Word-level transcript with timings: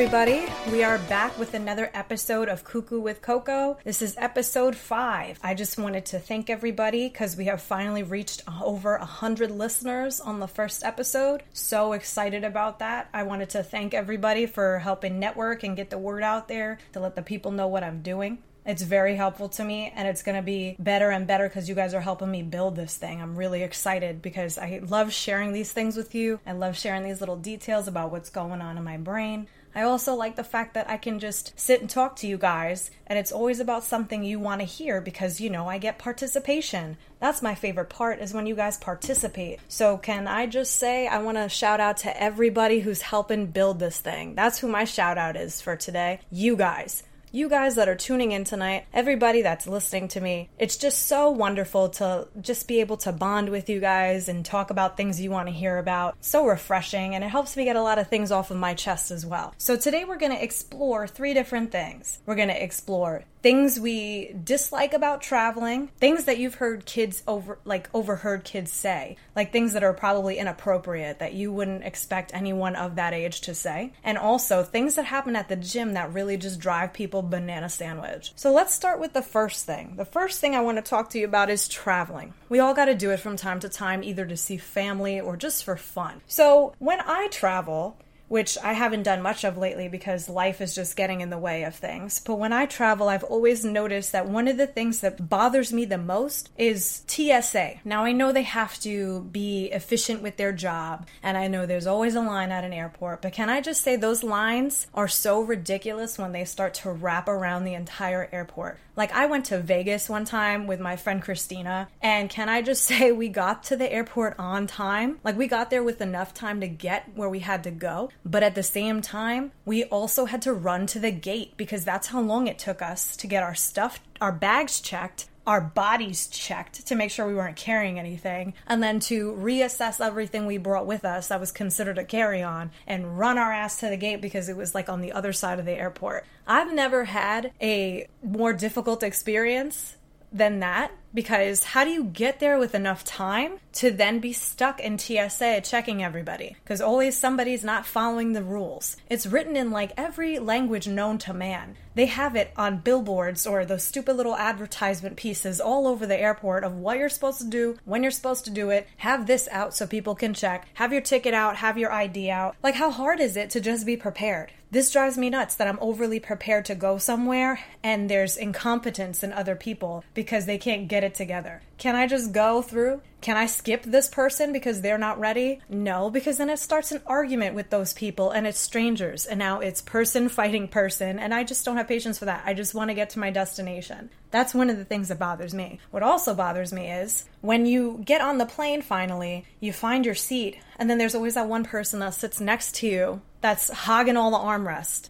Everybody? 0.00 0.46
We 0.72 0.82
are 0.82 0.96
back 0.96 1.38
with 1.38 1.52
another 1.52 1.90
episode 1.92 2.48
of 2.48 2.64
Cuckoo 2.64 3.00
with 3.00 3.20
Coco. 3.20 3.76
This 3.84 4.00
is 4.00 4.16
episode 4.16 4.74
five. 4.74 5.38
I 5.42 5.52
just 5.52 5.76
wanted 5.78 6.06
to 6.06 6.18
thank 6.18 6.48
everybody 6.48 7.06
because 7.06 7.36
we 7.36 7.44
have 7.44 7.60
finally 7.60 8.02
reached 8.02 8.42
over 8.62 8.96
a 8.96 9.04
hundred 9.04 9.50
listeners 9.50 10.18
on 10.18 10.40
the 10.40 10.48
first 10.48 10.82
episode. 10.84 11.42
So 11.52 11.92
excited 11.92 12.44
about 12.44 12.78
that. 12.78 13.10
I 13.12 13.24
wanted 13.24 13.50
to 13.50 13.62
thank 13.62 13.92
everybody 13.92 14.46
for 14.46 14.78
helping 14.78 15.18
network 15.18 15.64
and 15.64 15.76
get 15.76 15.90
the 15.90 15.98
word 15.98 16.22
out 16.22 16.48
there 16.48 16.78
to 16.94 17.00
let 17.00 17.14
the 17.14 17.20
people 17.20 17.50
know 17.50 17.68
what 17.68 17.84
I'm 17.84 18.00
doing. 18.00 18.38
It's 18.64 18.82
very 18.82 19.16
helpful 19.16 19.50
to 19.50 19.64
me 19.64 19.92
and 19.94 20.08
it's 20.08 20.22
going 20.22 20.36
to 20.36 20.42
be 20.42 20.76
better 20.78 21.10
and 21.10 21.26
better 21.26 21.46
because 21.48 21.68
you 21.68 21.74
guys 21.74 21.92
are 21.92 22.00
helping 22.00 22.30
me 22.30 22.42
build 22.42 22.74
this 22.74 22.96
thing. 22.96 23.20
I'm 23.20 23.36
really 23.36 23.62
excited 23.62 24.22
because 24.22 24.56
I 24.56 24.80
love 24.82 25.12
sharing 25.12 25.52
these 25.52 25.72
things 25.72 25.96
with 25.96 26.14
you. 26.14 26.40
I 26.46 26.52
love 26.52 26.78
sharing 26.78 27.02
these 27.02 27.20
little 27.20 27.36
details 27.36 27.86
about 27.86 28.10
what's 28.10 28.30
going 28.30 28.62
on 28.62 28.78
in 28.78 28.84
my 28.84 28.96
brain. 28.96 29.46
I 29.74 29.82
also 29.82 30.14
like 30.14 30.36
the 30.36 30.44
fact 30.44 30.74
that 30.74 30.90
I 30.90 30.96
can 30.96 31.18
just 31.18 31.58
sit 31.58 31.80
and 31.80 31.88
talk 31.88 32.16
to 32.16 32.26
you 32.26 32.36
guys, 32.36 32.90
and 33.06 33.18
it's 33.18 33.32
always 33.32 33.60
about 33.60 33.84
something 33.84 34.24
you 34.24 34.40
want 34.40 34.60
to 34.60 34.66
hear 34.66 35.00
because, 35.00 35.40
you 35.40 35.50
know, 35.50 35.68
I 35.68 35.78
get 35.78 35.98
participation. 35.98 36.96
That's 37.20 37.42
my 37.42 37.54
favorite 37.54 37.88
part 37.88 38.20
is 38.20 38.34
when 38.34 38.46
you 38.46 38.54
guys 38.54 38.78
participate. 38.78 39.60
So, 39.68 39.96
can 39.96 40.26
I 40.26 40.46
just 40.46 40.76
say 40.76 41.06
I 41.06 41.18
want 41.18 41.36
to 41.36 41.48
shout 41.48 41.80
out 41.80 41.98
to 41.98 42.22
everybody 42.22 42.80
who's 42.80 43.02
helping 43.02 43.46
build 43.46 43.78
this 43.78 43.98
thing? 43.98 44.34
That's 44.34 44.58
who 44.58 44.68
my 44.68 44.84
shout 44.84 45.18
out 45.18 45.36
is 45.36 45.60
for 45.60 45.76
today. 45.76 46.20
You 46.30 46.56
guys 46.56 47.02
you 47.32 47.48
guys 47.48 47.76
that 47.76 47.88
are 47.88 47.94
tuning 47.94 48.32
in 48.32 48.44
tonight, 48.44 48.86
everybody 48.92 49.42
that's 49.42 49.66
listening 49.66 50.08
to 50.08 50.20
me. 50.20 50.48
It's 50.58 50.76
just 50.76 51.06
so 51.06 51.30
wonderful 51.30 51.90
to 51.90 52.28
just 52.40 52.66
be 52.66 52.80
able 52.80 52.96
to 52.98 53.12
bond 53.12 53.50
with 53.50 53.68
you 53.68 53.80
guys 53.80 54.28
and 54.28 54.44
talk 54.44 54.70
about 54.70 54.96
things 54.96 55.20
you 55.20 55.30
want 55.30 55.48
to 55.48 55.54
hear 55.54 55.78
about. 55.78 56.16
So 56.20 56.46
refreshing, 56.46 57.14
and 57.14 57.22
it 57.22 57.28
helps 57.28 57.56
me 57.56 57.64
get 57.64 57.76
a 57.76 57.82
lot 57.82 57.98
of 57.98 58.08
things 58.08 58.32
off 58.32 58.50
of 58.50 58.56
my 58.56 58.74
chest 58.74 59.10
as 59.10 59.24
well. 59.24 59.54
So 59.58 59.76
today 59.76 60.04
we're 60.04 60.18
going 60.18 60.36
to 60.36 60.42
explore 60.42 61.06
three 61.06 61.34
different 61.34 61.70
things. 61.70 62.18
We're 62.26 62.34
going 62.34 62.48
to 62.48 62.62
explore 62.62 63.24
things 63.42 63.78
we 63.80 64.34
dislike 64.44 64.92
about 64.92 65.22
traveling, 65.22 65.88
things 65.98 66.24
that 66.24 66.38
you've 66.38 66.56
heard 66.56 66.84
kids 66.86 67.22
over 67.26 67.58
like 67.64 67.88
overheard 67.94 68.44
kids 68.44 68.70
say, 68.70 69.16
like 69.34 69.52
things 69.52 69.72
that 69.72 69.82
are 69.82 69.92
probably 69.92 70.38
inappropriate 70.38 71.18
that 71.18 71.32
you 71.32 71.52
wouldn't 71.52 71.84
expect 71.84 72.34
anyone 72.34 72.76
of 72.76 72.96
that 72.96 73.14
age 73.14 73.40
to 73.42 73.54
say, 73.54 73.92
and 74.04 74.18
also 74.18 74.62
things 74.62 74.94
that 74.94 75.04
happen 75.04 75.36
at 75.36 75.48
the 75.48 75.56
gym 75.56 75.94
that 75.94 76.12
really 76.12 76.36
just 76.36 76.60
drive 76.60 76.92
people 76.92 77.22
banana 77.22 77.68
sandwich. 77.68 78.32
So 78.36 78.52
let's 78.52 78.74
start 78.74 79.00
with 79.00 79.12
the 79.12 79.22
first 79.22 79.66
thing. 79.66 79.94
The 79.96 80.04
first 80.04 80.40
thing 80.40 80.54
I 80.54 80.60
want 80.60 80.78
to 80.78 80.82
talk 80.82 81.10
to 81.10 81.18
you 81.18 81.24
about 81.24 81.50
is 81.50 81.68
traveling. 81.68 82.34
We 82.48 82.58
all 82.58 82.74
got 82.74 82.86
to 82.86 82.94
do 82.94 83.10
it 83.10 83.20
from 83.20 83.36
time 83.36 83.60
to 83.60 83.68
time 83.68 84.02
either 84.02 84.26
to 84.26 84.36
see 84.36 84.56
family 84.56 85.20
or 85.20 85.36
just 85.36 85.64
for 85.64 85.76
fun. 85.76 86.20
So 86.26 86.74
when 86.78 87.00
I 87.00 87.28
travel, 87.30 87.96
which 88.30 88.56
I 88.62 88.74
haven't 88.74 89.02
done 89.02 89.22
much 89.22 89.42
of 89.42 89.58
lately 89.58 89.88
because 89.88 90.28
life 90.28 90.60
is 90.60 90.72
just 90.72 90.94
getting 90.94 91.20
in 91.20 91.30
the 91.30 91.36
way 91.38 91.64
of 91.64 91.74
things. 91.74 92.20
But 92.20 92.36
when 92.36 92.52
I 92.52 92.64
travel, 92.64 93.08
I've 93.08 93.24
always 93.24 93.64
noticed 93.64 94.12
that 94.12 94.28
one 94.28 94.46
of 94.46 94.56
the 94.56 94.68
things 94.68 95.00
that 95.00 95.28
bothers 95.28 95.72
me 95.72 95.84
the 95.84 95.98
most 95.98 96.48
is 96.56 97.02
TSA. 97.08 97.80
Now, 97.84 98.04
I 98.04 98.12
know 98.12 98.30
they 98.30 98.44
have 98.44 98.78
to 98.82 99.22
be 99.32 99.64
efficient 99.72 100.22
with 100.22 100.36
their 100.36 100.52
job, 100.52 101.08
and 101.24 101.36
I 101.36 101.48
know 101.48 101.66
there's 101.66 101.88
always 101.88 102.14
a 102.14 102.20
line 102.20 102.52
at 102.52 102.62
an 102.62 102.72
airport, 102.72 103.20
but 103.20 103.32
can 103.32 103.50
I 103.50 103.60
just 103.60 103.82
say 103.82 103.96
those 103.96 104.22
lines 104.22 104.86
are 104.94 105.08
so 105.08 105.40
ridiculous 105.40 106.16
when 106.16 106.30
they 106.30 106.44
start 106.44 106.74
to 106.74 106.92
wrap 106.92 107.26
around 107.26 107.64
the 107.64 107.74
entire 107.74 108.28
airport? 108.30 108.78
Like, 109.00 109.12
I 109.12 109.24
went 109.24 109.46
to 109.46 109.58
Vegas 109.58 110.10
one 110.10 110.26
time 110.26 110.66
with 110.66 110.78
my 110.78 110.96
friend 110.96 111.22
Christina, 111.22 111.88
and 112.02 112.28
can 112.28 112.50
I 112.50 112.60
just 112.60 112.82
say 112.86 113.12
we 113.12 113.30
got 113.30 113.62
to 113.64 113.76
the 113.76 113.90
airport 113.90 114.38
on 114.38 114.66
time? 114.66 115.18
Like, 115.24 115.38
we 115.38 115.46
got 115.46 115.70
there 115.70 115.82
with 115.82 116.02
enough 116.02 116.34
time 116.34 116.60
to 116.60 116.68
get 116.68 117.16
where 117.16 117.30
we 117.30 117.38
had 117.38 117.64
to 117.64 117.70
go, 117.70 118.10
but 118.26 118.42
at 118.42 118.54
the 118.54 118.62
same 118.62 119.00
time, 119.00 119.52
we 119.64 119.84
also 119.84 120.26
had 120.26 120.42
to 120.42 120.52
run 120.52 120.86
to 120.88 120.98
the 120.98 121.10
gate 121.10 121.56
because 121.56 121.82
that's 121.82 122.08
how 122.08 122.20
long 122.20 122.46
it 122.46 122.58
took 122.58 122.82
us 122.82 123.16
to 123.16 123.26
get 123.26 123.42
our 123.42 123.54
stuff, 123.54 124.00
our 124.20 124.32
bags 124.32 124.80
checked 124.80 125.29
our 125.46 125.60
bodies 125.60 126.26
checked 126.28 126.86
to 126.86 126.94
make 126.94 127.10
sure 127.10 127.26
we 127.26 127.34
weren't 127.34 127.56
carrying 127.56 127.98
anything, 127.98 128.54
and 128.66 128.82
then 128.82 129.00
to 129.00 129.32
reassess 129.32 130.04
everything 130.04 130.46
we 130.46 130.58
brought 130.58 130.86
with 130.86 131.04
us 131.04 131.28
that 131.28 131.40
was 131.40 131.52
considered 131.52 131.98
a 131.98 132.04
carry 132.04 132.42
on 132.42 132.70
and 132.86 133.18
run 133.18 133.38
our 133.38 133.52
ass 133.52 133.80
to 133.80 133.88
the 133.88 133.96
gate 133.96 134.20
because 134.20 134.48
it 134.48 134.56
was 134.56 134.74
like 134.74 134.88
on 134.88 135.00
the 135.00 135.12
other 135.12 135.32
side 135.32 135.58
of 135.58 135.64
the 135.64 135.72
airport. 135.72 136.24
I've 136.46 136.72
never 136.72 137.04
had 137.04 137.52
a 137.60 138.06
more 138.22 138.52
difficult 138.52 139.02
experience 139.02 139.96
than 140.32 140.60
that 140.60 140.92
because 141.12 141.64
how 141.64 141.84
do 141.84 141.90
you 141.90 142.04
get 142.04 142.38
there 142.38 142.58
with 142.58 142.74
enough 142.74 143.04
time 143.04 143.58
to 143.72 143.90
then 143.90 144.20
be 144.20 144.32
stuck 144.32 144.80
in 144.80 144.98
TSA 144.98 145.62
checking 145.62 146.02
everybody? 146.02 146.56
Because 146.62 146.80
always 146.80 147.16
somebody's 147.16 147.64
not 147.64 147.86
following 147.86 148.32
the 148.32 148.42
rules. 148.42 148.96
It's 149.08 149.26
written 149.26 149.56
in 149.56 149.70
like 149.70 149.92
every 149.96 150.38
language 150.38 150.86
known 150.86 151.18
to 151.18 151.34
man. 151.34 151.76
They 151.94 152.06
have 152.06 152.36
it 152.36 152.52
on 152.56 152.78
billboards 152.78 153.46
or 153.46 153.64
those 153.64 153.82
stupid 153.82 154.16
little 154.16 154.36
advertisement 154.36 155.16
pieces 155.16 155.60
all 155.60 155.88
over 155.88 156.06
the 156.06 156.18
airport 156.18 156.62
of 156.62 156.76
what 156.76 156.98
you're 156.98 157.08
supposed 157.08 157.40
to 157.40 157.46
do, 157.46 157.76
when 157.84 158.02
you're 158.02 158.12
supposed 158.12 158.44
to 158.44 158.50
do 158.50 158.70
it. 158.70 158.86
Have 158.98 159.26
this 159.26 159.48
out 159.50 159.74
so 159.74 159.86
people 159.86 160.14
can 160.14 160.32
check. 160.32 160.68
Have 160.74 160.92
your 160.92 161.02
ticket 161.02 161.34
out, 161.34 161.56
have 161.56 161.76
your 161.76 161.92
ID 161.92 162.30
out. 162.30 162.54
Like, 162.62 162.76
how 162.76 162.90
hard 162.90 163.20
is 163.20 163.36
it 163.36 163.50
to 163.50 163.60
just 163.60 163.84
be 163.84 163.96
prepared? 163.96 164.52
This 164.72 164.92
drives 164.92 165.18
me 165.18 165.30
nuts 165.30 165.56
that 165.56 165.66
I'm 165.66 165.80
overly 165.80 166.20
prepared 166.20 166.64
to 166.66 166.76
go 166.76 166.96
somewhere 166.96 167.58
and 167.82 168.08
there's 168.08 168.36
incompetence 168.36 169.24
in 169.24 169.32
other 169.32 169.56
people 169.56 170.04
because 170.14 170.46
they 170.46 170.58
can't 170.58 170.86
get 170.86 171.02
it 171.02 171.12
together. 171.12 171.62
Can 171.76 171.96
I 171.96 172.06
just 172.06 172.30
go 172.30 172.62
through? 172.62 173.02
Can 173.20 173.36
I 173.36 173.46
skip 173.46 173.82
this 173.82 174.06
person 174.06 174.52
because 174.52 174.80
they're 174.80 174.96
not 174.96 175.18
ready? 175.18 175.60
No, 175.68 176.08
because 176.08 176.38
then 176.38 176.50
it 176.50 176.60
starts 176.60 176.92
an 176.92 177.02
argument 177.04 177.56
with 177.56 177.70
those 177.70 177.92
people 177.92 178.30
and 178.30 178.46
it's 178.46 178.60
strangers 178.60 179.26
and 179.26 179.40
now 179.40 179.58
it's 179.58 179.82
person 179.82 180.28
fighting 180.40 180.68
person 180.68 181.18
and 181.18 181.34
I 181.34 181.42
just 181.42 181.64
don't 181.64 181.76
have 181.76 181.88
patience 181.88 182.20
for 182.20 182.26
that. 182.26 182.44
I 182.46 182.54
just 182.54 182.72
want 182.72 182.90
to 182.90 182.94
get 182.94 183.10
to 183.10 183.18
my 183.18 183.32
destination. 183.32 184.08
That's 184.30 184.54
one 184.54 184.70
of 184.70 184.76
the 184.76 184.84
things 184.84 185.08
that 185.08 185.18
bothers 185.18 185.52
me. 185.52 185.80
What 185.90 186.04
also 186.04 186.32
bothers 186.32 186.72
me 186.72 186.88
is 186.92 187.24
when 187.40 187.66
you 187.66 188.02
get 188.04 188.20
on 188.20 188.38
the 188.38 188.46
plane 188.46 188.82
finally, 188.82 189.46
you 189.58 189.72
find 189.72 190.06
your 190.06 190.14
seat 190.14 190.58
and 190.78 190.88
then 190.88 190.98
there's 190.98 191.16
always 191.16 191.34
that 191.34 191.48
one 191.48 191.64
person 191.64 191.98
that 191.98 192.14
sits 192.14 192.40
next 192.40 192.76
to 192.76 192.86
you 192.86 193.20
that's 193.40 193.70
hogging 193.70 194.16
all 194.16 194.30
the 194.30 194.38
armrest. 194.38 195.08